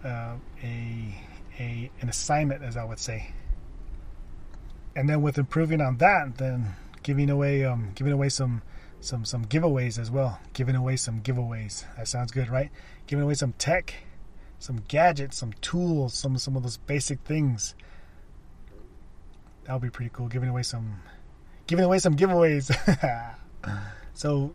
uh, 0.03 0.35
a 0.63 1.15
a 1.59 1.89
an 2.01 2.07
assignment, 2.07 2.61
as 2.61 2.77
I 2.77 2.83
would 2.83 2.99
say. 2.99 3.33
And 4.95 5.09
then 5.09 5.23
with 5.23 5.39
improving 5.39 5.81
on 5.81 5.97
that, 5.97 6.37
then 6.37 6.75
giving 7.01 7.31
away 7.31 7.65
um, 7.65 7.93
giving 7.95 8.13
away 8.13 8.29
some 8.29 8.61
some 9.01 9.25
some 9.25 9.43
giveaways 9.43 9.97
as 9.97 10.11
well. 10.11 10.39
Giving 10.53 10.75
away 10.75 10.97
some 10.97 11.19
giveaways. 11.21 11.83
That 11.97 12.07
sounds 12.07 12.31
good, 12.31 12.47
right? 12.47 12.69
Giving 13.07 13.23
away 13.23 13.33
some 13.33 13.53
tech, 13.53 13.95
some 14.65 14.81
gadgets, 14.87 15.37
some 15.37 15.53
tools, 15.61 16.13
some 16.13 16.37
some 16.37 16.55
of 16.55 16.63
those 16.63 16.77
basic 16.77 17.19
things. 17.21 17.75
That 19.63 19.73
would 19.73 19.81
be 19.81 19.89
pretty 19.89 20.11
cool. 20.13 20.27
Giving 20.27 20.49
away 20.49 20.63
some 20.63 21.01
giving 21.67 21.85
away 21.85 21.99
some 21.99 22.15
giveaways. 22.15 22.73
so 24.13 24.53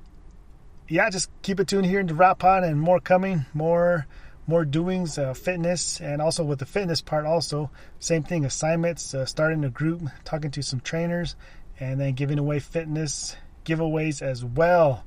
yeah, 0.88 1.08
just 1.08 1.30
keep 1.42 1.60
it 1.60 1.68
tuned 1.68 1.86
here 1.86 2.00
in 2.00 2.06
the 2.06 2.14
Rot 2.14 2.40
Pod 2.40 2.64
and 2.64 2.80
more 2.80 3.00
coming, 3.00 3.46
more 3.54 4.06
more 4.46 4.64
doings, 4.64 5.16
uh, 5.16 5.32
fitness, 5.32 6.00
and 6.00 6.20
also 6.20 6.42
with 6.42 6.58
the 6.58 6.66
fitness 6.66 7.00
part, 7.00 7.24
also 7.24 7.70
same 8.00 8.24
thing, 8.24 8.44
assignments, 8.44 9.14
uh, 9.14 9.24
starting 9.24 9.64
a 9.64 9.70
group, 9.70 10.02
talking 10.24 10.50
to 10.50 10.62
some 10.62 10.80
trainers, 10.80 11.36
and 11.78 12.00
then 12.00 12.14
giving 12.14 12.38
away 12.38 12.58
fitness 12.58 13.36
giveaways 13.64 14.20
as 14.22 14.44
well. 14.44 15.04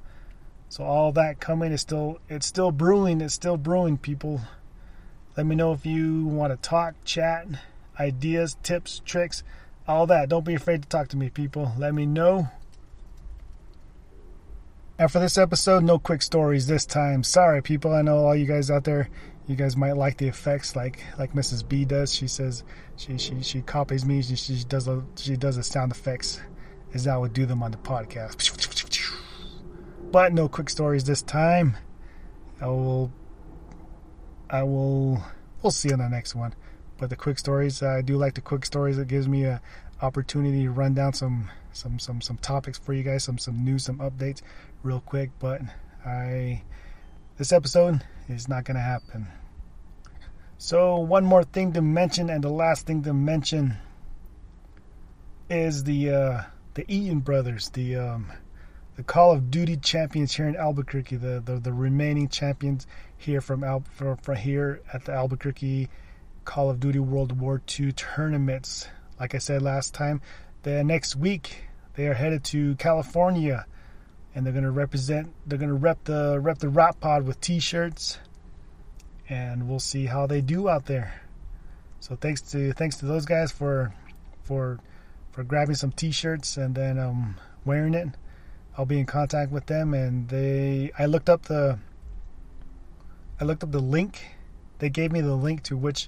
So 0.70 0.86
all 0.86 1.12
that 1.12 1.42
coming 1.42 1.72
is 1.72 1.82
still 1.82 2.20
it's 2.30 2.48
still 2.48 2.72
brewing, 2.72 3.22
it's 3.22 3.34
still 3.34 3.58
brewing, 3.58 3.98
people. 3.98 4.42
Let 5.36 5.46
me 5.46 5.56
know 5.56 5.74
if 5.74 5.86
you 5.86 6.26
want 6.26 6.54
to 6.54 6.70
talk, 6.70 6.96
chat, 7.06 7.48
ideas, 8.00 8.58
tips, 8.64 9.02
tricks, 9.06 9.44
all 9.88 10.08
that. 10.08 10.30
Don't 10.30 10.46
be 10.46 10.54
afraid 10.54 10.84
to 10.84 10.90
talk 10.90 11.08
to 11.10 11.18
me, 11.18 11.30
people. 11.30 11.74
Let 11.78 11.94
me 11.94 12.06
know. 12.06 12.50
And 15.00 15.12
for 15.12 15.20
this 15.20 15.38
episode, 15.38 15.84
no 15.84 15.98
quick 15.98 16.22
stories 16.22 16.68
this 16.68 16.86
time. 16.86 17.24
Sorry, 17.24 17.62
people. 17.62 17.94
I 17.94 18.04
know 18.04 18.18
all 18.18 18.36
you 18.36 18.46
guys 18.46 18.70
out 18.70 18.84
there 18.84 19.10
you 19.48 19.56
guys 19.56 19.76
might 19.76 19.98
like 19.98 20.18
the 20.18 20.28
effects 20.28 20.76
like 20.76 21.04
like 21.20 21.34
Mrs. 21.34 21.68
B 21.68 21.86
does. 21.86 22.14
She 22.14 22.28
says 22.28 22.64
she 22.96 23.18
she 23.18 23.42
she 23.42 23.62
copies 23.62 24.06
me. 24.06 24.22
She, 24.22 24.36
she 24.36 24.64
does 24.64 24.88
a 24.88 25.04
she 25.16 25.36
does 25.36 25.58
the 25.58 25.64
sound 25.64 25.92
effects 25.92 26.40
as 26.94 27.08
I 27.08 27.18
would 27.18 27.34
do 27.34 27.46
them 27.46 27.62
on 27.64 27.72
the 27.72 27.78
podcast. 27.78 29.12
But 30.12 30.34
no 30.34 30.48
quick 30.48 30.70
stories 30.70 31.04
this 31.04 31.22
time. 31.22 31.76
I 32.62 32.68
will 32.68 33.12
I 34.54 34.62
will 34.62 35.24
we'll 35.64 35.72
see 35.72 35.92
on 35.92 35.98
the 35.98 36.08
next 36.08 36.36
one. 36.36 36.54
But 37.00 37.10
the 37.10 37.16
quick 37.16 37.40
stories, 37.40 37.82
I 37.82 38.02
do 38.02 38.18
like 38.18 38.36
the 38.36 38.42
quick 38.42 38.66
stories. 38.66 39.00
It 39.00 39.08
gives 39.08 39.28
me 39.28 39.46
a 39.46 39.60
opportunity 40.00 40.64
to 40.64 40.70
run 40.70 40.94
down 40.94 41.14
some 41.14 41.50
some 41.72 41.98
some 41.98 42.22
some 42.22 42.38
topics 42.38 42.78
for 42.78 42.94
you 42.94 43.02
guys, 43.02 43.24
some 43.24 43.40
some 43.40 43.66
news, 43.66 43.84
some 43.84 43.98
updates 43.98 44.44
real 44.84 45.00
quick. 45.00 45.32
But 45.40 45.62
I 46.06 46.62
this 47.38 47.52
episode 47.52 48.04
is 48.30 48.48
not 48.48 48.64
going 48.64 48.76
to 48.76 48.84
happen. 48.84 49.28
So, 50.60 50.98
one 50.98 51.26
more 51.26 51.44
thing 51.44 51.74
to 51.74 51.82
mention, 51.82 52.30
and 52.30 52.44
the 52.44 52.50
last 52.50 52.86
thing 52.86 53.02
to 53.04 53.14
mention 53.14 53.78
is 55.50 55.84
the 55.84 56.12
uh, 56.12 56.42
the 56.76 56.86
Eaton 56.88 57.22
brothers, 57.22 57.70
the 57.70 57.96
um, 57.96 58.32
the 58.98 59.04
Call 59.04 59.32
of 59.32 59.50
Duty 59.50 59.78
champions 59.78 60.36
here 60.36 60.48
in 60.48 60.56
Albuquerque, 60.56 61.16
the 61.16 61.42
the, 61.44 61.58
the 61.60 61.74
remaining 61.74 62.30
champions 62.30 62.86
here 63.24 63.42
from 63.42 63.64
Al 63.64 63.84
from, 63.96 64.18
from 64.18 64.36
here 64.36 64.82
at 64.94 65.06
the 65.06 65.14
Albuquerque 65.14 65.90
Call 66.46 66.70
of 66.70 66.80
Duty 66.80 67.00
World 67.00 67.40
War 67.40 67.62
II 67.80 67.92
tournaments. 67.94 68.88
Like 69.20 69.36
I 69.36 69.38
said 69.38 69.62
last 69.62 69.94
time, 69.94 70.22
the 70.64 70.84
next 70.84 71.16
week 71.16 71.64
they 71.96 72.08
are 72.08 72.14
headed 72.14 72.44
to 72.46 72.76
California 72.76 73.66
and 74.36 74.46
they're 74.46 74.54
gonna 74.54 74.72
represent. 74.72 75.32
They're 75.46 75.60
gonna 75.60 75.74
rep 75.74 76.04
the 76.04 76.40
rep 76.40 76.60
the 76.60 76.70
Rot 76.70 77.00
Pod 77.00 77.26
with 77.26 77.40
T-shirts, 77.40 78.18
and 79.30 79.68
we'll 79.68 79.80
see 79.80 80.06
how 80.06 80.28
they 80.28 80.42
do 80.42 80.70
out 80.70 80.86
there. 80.86 81.22
So 82.00 82.16
thanks 82.16 82.42
to 82.52 82.74
thanks 82.74 82.98
to 82.98 83.06
those 83.06 83.26
guys 83.26 83.52
for 83.52 83.94
for 84.44 84.80
for 85.32 85.44
grabbing 85.44 85.76
some 85.76 85.92
T-shirts 85.92 86.58
and 86.58 86.76
then 86.76 87.00
um, 87.00 87.36
wearing 87.66 87.94
it. 87.94 88.10
I'll 88.78 88.86
be 88.86 89.00
in 89.00 89.06
contact 89.06 89.52
with 89.52 89.68
them, 89.68 89.94
and 89.94 90.28
they. 90.30 90.92
I 90.98 91.06
looked 91.06 91.30
up 91.30 91.44
the. 91.44 91.78
I 93.44 93.46
looked 93.46 93.62
up 93.62 93.74
the 93.74 93.80
link. 93.82 94.38
They 94.80 94.90
gave 94.90 95.12
me 95.12 95.20
the 95.20 95.36
link 95.36 95.64
to 95.64 95.76
which 95.76 96.08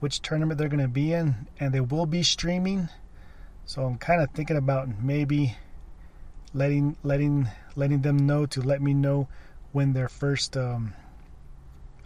which 0.00 0.20
tournament 0.20 0.58
they're 0.58 0.68
going 0.68 0.82
to 0.82 0.88
be 0.88 1.12
in, 1.12 1.46
and 1.60 1.72
they 1.72 1.80
will 1.80 2.06
be 2.06 2.24
streaming. 2.24 2.88
So 3.64 3.84
I'm 3.84 3.98
kind 3.98 4.20
of 4.20 4.32
thinking 4.32 4.56
about 4.56 4.88
maybe 5.00 5.56
letting 6.52 6.96
letting 7.04 7.48
letting 7.76 8.02
them 8.02 8.26
know 8.26 8.46
to 8.46 8.60
let 8.60 8.82
me 8.82 8.94
know 8.94 9.28
when 9.70 9.92
their 9.92 10.08
first 10.08 10.56
um, 10.56 10.94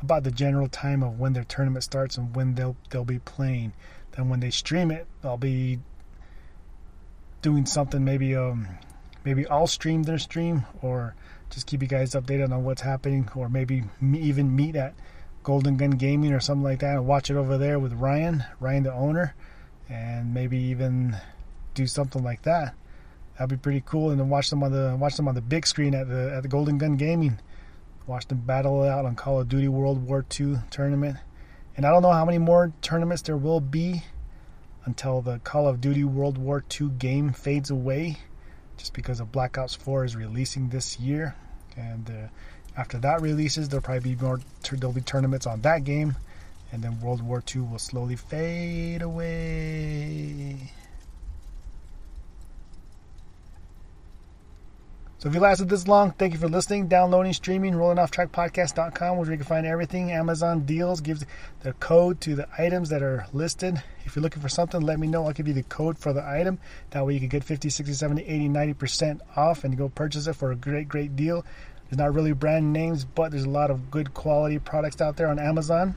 about 0.02 0.24
the 0.24 0.30
general 0.30 0.68
time 0.68 1.02
of 1.02 1.18
when 1.18 1.32
their 1.32 1.44
tournament 1.44 1.82
starts 1.82 2.18
and 2.18 2.36
when 2.36 2.54
they'll 2.54 2.76
they'll 2.90 3.06
be 3.06 3.20
playing. 3.20 3.72
Then 4.10 4.28
when 4.28 4.40
they 4.40 4.50
stream 4.50 4.90
it, 4.90 5.06
I'll 5.24 5.38
be 5.38 5.78
doing 7.40 7.64
something. 7.64 8.04
Maybe 8.04 8.36
um 8.36 8.68
maybe 9.24 9.46
I'll 9.46 9.68
stream 9.68 10.02
their 10.02 10.18
stream 10.18 10.66
or 10.82 11.14
just 11.50 11.66
keep 11.66 11.82
you 11.82 11.88
guys 11.88 12.14
updated 12.14 12.52
on 12.52 12.64
what's 12.64 12.82
happening, 12.82 13.28
or 13.34 13.48
maybe 13.48 13.84
even 14.02 14.54
meet 14.54 14.76
at 14.76 14.94
Golden 15.42 15.76
Gun 15.76 15.90
Gaming 15.90 16.32
or 16.32 16.40
something 16.40 16.64
like 16.64 16.80
that 16.80 16.96
and 16.96 17.06
watch 17.06 17.30
it 17.30 17.36
over 17.36 17.56
there 17.56 17.78
with 17.78 17.92
Ryan, 17.92 18.44
Ryan 18.58 18.82
the 18.82 18.92
owner, 18.92 19.34
and 19.88 20.34
maybe 20.34 20.58
even 20.58 21.16
do 21.74 21.86
something 21.86 22.24
like 22.24 22.42
that. 22.42 22.74
That'd 23.34 23.50
be 23.50 23.62
pretty 23.62 23.82
cool, 23.86 24.10
and 24.10 24.18
then 24.18 24.28
watch 24.28 24.50
them 24.50 24.62
on 24.62 24.72
the 24.72 24.96
watch 24.98 25.16
them 25.16 25.28
on 25.28 25.34
the 25.34 25.42
big 25.42 25.66
screen 25.66 25.94
at 25.94 26.08
the 26.08 26.32
at 26.34 26.42
the 26.42 26.48
Golden 26.48 26.78
Gun 26.78 26.96
Gaming. 26.96 27.38
Watch 28.06 28.26
them 28.28 28.38
battle 28.38 28.84
it 28.84 28.88
out 28.88 29.04
on 29.04 29.14
Call 29.14 29.40
of 29.40 29.48
Duty 29.48 29.68
World 29.68 30.06
War 30.06 30.24
II 30.40 30.56
tournament. 30.70 31.18
And 31.76 31.84
I 31.84 31.90
don't 31.90 32.02
know 32.02 32.12
how 32.12 32.24
many 32.24 32.38
more 32.38 32.72
tournaments 32.80 33.22
there 33.22 33.36
will 33.36 33.60
be 33.60 34.04
until 34.84 35.20
the 35.20 35.40
Call 35.40 35.68
of 35.68 35.80
Duty 35.80 36.04
World 36.04 36.38
War 36.38 36.64
II 36.80 36.88
game 36.90 37.32
fades 37.32 37.70
away, 37.70 38.18
just 38.76 38.92
because 38.92 39.20
of 39.20 39.32
Black 39.32 39.58
Ops 39.58 39.74
4 39.74 40.04
is 40.04 40.16
releasing 40.16 40.68
this 40.68 40.98
year, 41.00 41.34
and 41.76 42.10
uh, 42.10 42.28
after 42.76 42.98
that 42.98 43.22
releases, 43.22 43.68
there'll 43.68 43.82
probably 43.82 44.14
be 44.14 44.22
more. 44.22 44.40
There'll 44.70 44.92
be 44.92 45.00
tournaments 45.00 45.46
on 45.46 45.62
that 45.62 45.84
game, 45.84 46.16
and 46.72 46.82
then 46.82 47.00
World 47.00 47.22
War 47.22 47.42
II 47.54 47.62
will 47.62 47.78
slowly 47.78 48.16
fade 48.16 49.02
away. 49.02 50.72
So 55.18 55.30
if 55.30 55.34
you 55.34 55.40
lasted 55.40 55.70
this 55.70 55.88
long, 55.88 56.10
thank 56.12 56.34
you 56.34 56.38
for 56.38 56.48
listening, 56.48 56.88
downloading, 56.88 57.32
streaming, 57.32 57.72
rollingofftrackpodcast.com, 57.72 59.16
where 59.16 59.30
you 59.30 59.38
can 59.38 59.46
find 59.46 59.66
everything. 59.66 60.12
Amazon 60.12 60.66
deals 60.66 61.00
gives 61.00 61.24
the 61.60 61.72
code 61.74 62.20
to 62.20 62.34
the 62.34 62.46
items 62.58 62.90
that 62.90 63.02
are 63.02 63.26
listed. 63.32 63.82
If 64.04 64.14
you're 64.14 64.22
looking 64.22 64.42
for 64.42 64.50
something, 64.50 64.78
let 64.82 64.98
me 65.00 65.06
know. 65.06 65.24
I'll 65.24 65.32
give 65.32 65.48
you 65.48 65.54
the 65.54 65.62
code 65.62 65.96
for 65.96 66.12
the 66.12 66.22
item. 66.22 66.58
That 66.90 67.06
way 67.06 67.14
you 67.14 67.20
can 67.20 67.30
get 67.30 67.44
50, 67.44 67.70
60, 67.70 67.94
70, 67.94 68.24
80, 68.24 68.48
90% 68.50 69.20
off 69.36 69.64
and 69.64 69.78
go 69.78 69.88
purchase 69.88 70.26
it 70.26 70.34
for 70.34 70.52
a 70.52 70.56
great, 70.56 70.86
great 70.86 71.16
deal. 71.16 71.46
There's 71.88 71.98
not 71.98 72.12
really 72.12 72.34
brand 72.34 72.74
names, 72.74 73.06
but 73.06 73.30
there's 73.30 73.44
a 73.44 73.50
lot 73.50 73.70
of 73.70 73.90
good 73.90 74.12
quality 74.12 74.58
products 74.58 75.00
out 75.00 75.16
there 75.16 75.28
on 75.28 75.38
Amazon. 75.38 75.96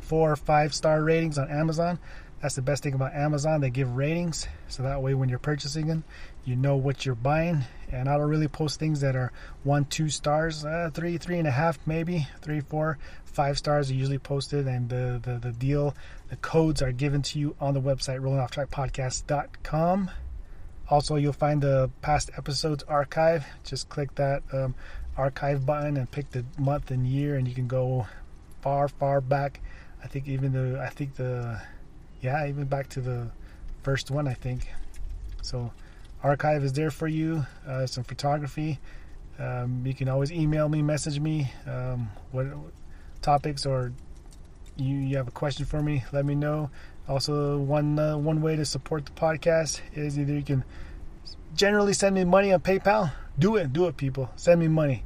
Four 0.00 0.32
or 0.32 0.36
five 0.36 0.72
star 0.72 1.02
ratings 1.02 1.36
on 1.36 1.50
Amazon. 1.50 1.98
That's 2.40 2.54
the 2.54 2.62
best 2.62 2.84
thing 2.84 2.94
about 2.94 3.14
Amazon. 3.14 3.60
They 3.60 3.70
give 3.70 3.96
ratings, 3.96 4.46
so 4.68 4.84
that 4.84 5.02
way 5.02 5.14
when 5.14 5.28
you're 5.28 5.40
purchasing 5.40 5.88
them, 5.88 6.04
you 6.44 6.54
know 6.54 6.76
what 6.76 7.04
you're 7.04 7.16
buying. 7.16 7.64
And 7.90 8.08
I 8.08 8.16
don't 8.16 8.28
really 8.28 8.46
post 8.46 8.78
things 8.78 9.00
that 9.00 9.16
are 9.16 9.32
one, 9.64 9.86
two 9.86 10.08
stars, 10.08 10.64
uh, 10.64 10.90
three, 10.94 11.18
three 11.18 11.38
and 11.38 11.48
a 11.48 11.50
half, 11.50 11.78
maybe 11.84 12.28
three, 12.40 12.60
four, 12.60 12.98
five 13.24 13.58
stars 13.58 13.90
are 13.90 13.94
usually 13.94 14.18
posted. 14.18 14.68
And 14.68 14.88
the, 14.88 15.20
the, 15.22 15.38
the 15.38 15.52
deal, 15.52 15.96
the 16.30 16.36
codes 16.36 16.80
are 16.80 16.92
given 16.92 17.22
to 17.22 17.40
you 17.40 17.56
on 17.60 17.74
the 17.74 17.80
website, 17.80 18.20
rollingofftrackpodcast.com. 18.20 20.10
Also, 20.90 21.16
you'll 21.16 21.32
find 21.32 21.60
the 21.60 21.90
past 22.02 22.30
episodes 22.38 22.84
archive. 22.84 23.44
Just 23.64 23.88
click 23.88 24.14
that 24.14 24.42
um, 24.52 24.76
archive 25.16 25.66
button 25.66 25.96
and 25.96 26.08
pick 26.10 26.30
the 26.30 26.44
month 26.56 26.92
and 26.92 27.04
year, 27.04 27.36
and 27.36 27.48
you 27.48 27.54
can 27.54 27.66
go 27.66 28.06
far, 28.60 28.86
far 28.86 29.20
back. 29.20 29.60
I 30.02 30.06
think 30.06 30.28
even 30.28 30.52
the, 30.52 30.80
I 30.80 30.88
think 30.88 31.16
the, 31.16 31.60
yeah, 32.20 32.46
even 32.46 32.64
back 32.64 32.88
to 32.90 33.00
the 33.00 33.30
first 33.82 34.10
one, 34.10 34.26
I 34.26 34.34
think. 34.34 34.68
So, 35.42 35.72
archive 36.22 36.64
is 36.64 36.72
there 36.72 36.90
for 36.90 37.08
you. 37.08 37.46
Uh, 37.66 37.86
some 37.86 38.04
photography. 38.04 38.78
Um, 39.38 39.82
you 39.86 39.94
can 39.94 40.08
always 40.08 40.32
email 40.32 40.68
me, 40.68 40.82
message 40.82 41.20
me, 41.20 41.52
um, 41.66 42.10
what 42.32 42.46
topics 43.22 43.66
or 43.66 43.92
you, 44.76 44.96
you 44.96 45.16
have 45.16 45.28
a 45.28 45.32
question 45.32 45.64
for 45.64 45.82
me. 45.82 46.04
Let 46.12 46.24
me 46.24 46.34
know. 46.34 46.70
Also, 47.08 47.58
one 47.58 47.98
uh, 47.98 48.18
one 48.18 48.42
way 48.42 48.56
to 48.56 48.64
support 48.64 49.06
the 49.06 49.12
podcast 49.12 49.80
is 49.94 50.18
either 50.18 50.34
you 50.34 50.42
can 50.42 50.64
generally 51.54 51.92
send 51.92 52.14
me 52.14 52.24
money 52.24 52.52
on 52.52 52.60
PayPal. 52.60 53.12
Do 53.38 53.56
it, 53.56 53.72
do 53.72 53.86
it, 53.86 53.96
people. 53.96 54.28
Send 54.36 54.60
me 54.60 54.68
money. 54.68 55.04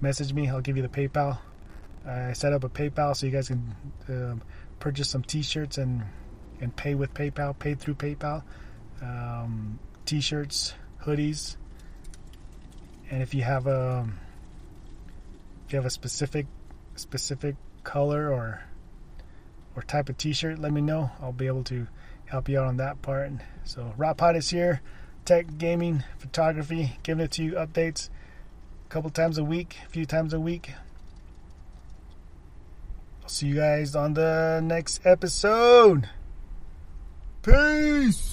Message 0.00 0.32
me. 0.32 0.48
I'll 0.48 0.60
give 0.60 0.76
you 0.76 0.82
the 0.82 0.88
PayPal. 0.88 1.38
I 2.06 2.32
set 2.32 2.52
up 2.52 2.64
a 2.64 2.68
PayPal 2.68 3.16
so 3.16 3.26
you 3.26 3.32
guys 3.32 3.48
can 3.48 3.74
uh, 4.08 4.34
purchase 4.80 5.08
some 5.08 5.22
T-shirts 5.22 5.78
and 5.78 6.02
and 6.60 6.74
pay 6.74 6.94
with 6.94 7.12
PayPal, 7.14 7.58
pay 7.58 7.74
through 7.74 7.94
PayPal. 7.94 8.42
Um, 9.02 9.78
t-shirts, 10.06 10.74
hoodies, 11.04 11.56
and 13.10 13.22
if 13.22 13.34
you 13.34 13.42
have 13.42 13.66
a 13.66 14.08
if 15.66 15.72
you 15.72 15.76
have 15.76 15.84
a 15.84 15.90
specific 15.90 16.46
specific 16.94 17.56
color 17.84 18.32
or 18.32 18.62
or 19.74 19.82
type 19.82 20.08
of 20.08 20.16
t-shirt, 20.16 20.58
let 20.58 20.72
me 20.72 20.80
know. 20.80 21.10
I'll 21.20 21.32
be 21.32 21.46
able 21.46 21.64
to 21.64 21.86
help 22.24 22.48
you 22.48 22.58
out 22.58 22.66
on 22.66 22.78
that 22.78 23.02
part. 23.02 23.30
So 23.64 23.92
Rot 23.96 24.16
Pod 24.16 24.36
is 24.36 24.48
here, 24.48 24.80
tech, 25.24 25.58
gaming, 25.58 26.04
photography, 26.18 26.96
giving 27.02 27.24
it 27.24 27.32
to 27.32 27.44
you 27.44 27.52
updates 27.52 28.08
a 28.86 28.88
couple 28.88 29.10
times 29.10 29.36
a 29.36 29.44
week, 29.44 29.76
a 29.86 29.90
few 29.90 30.06
times 30.06 30.32
a 30.32 30.40
week. 30.40 30.72
I'll 33.22 33.28
see 33.28 33.48
you 33.48 33.56
guys 33.56 33.94
on 33.94 34.14
the 34.14 34.60
next 34.64 35.04
episode. 35.04 36.08
Peace. 37.46 38.26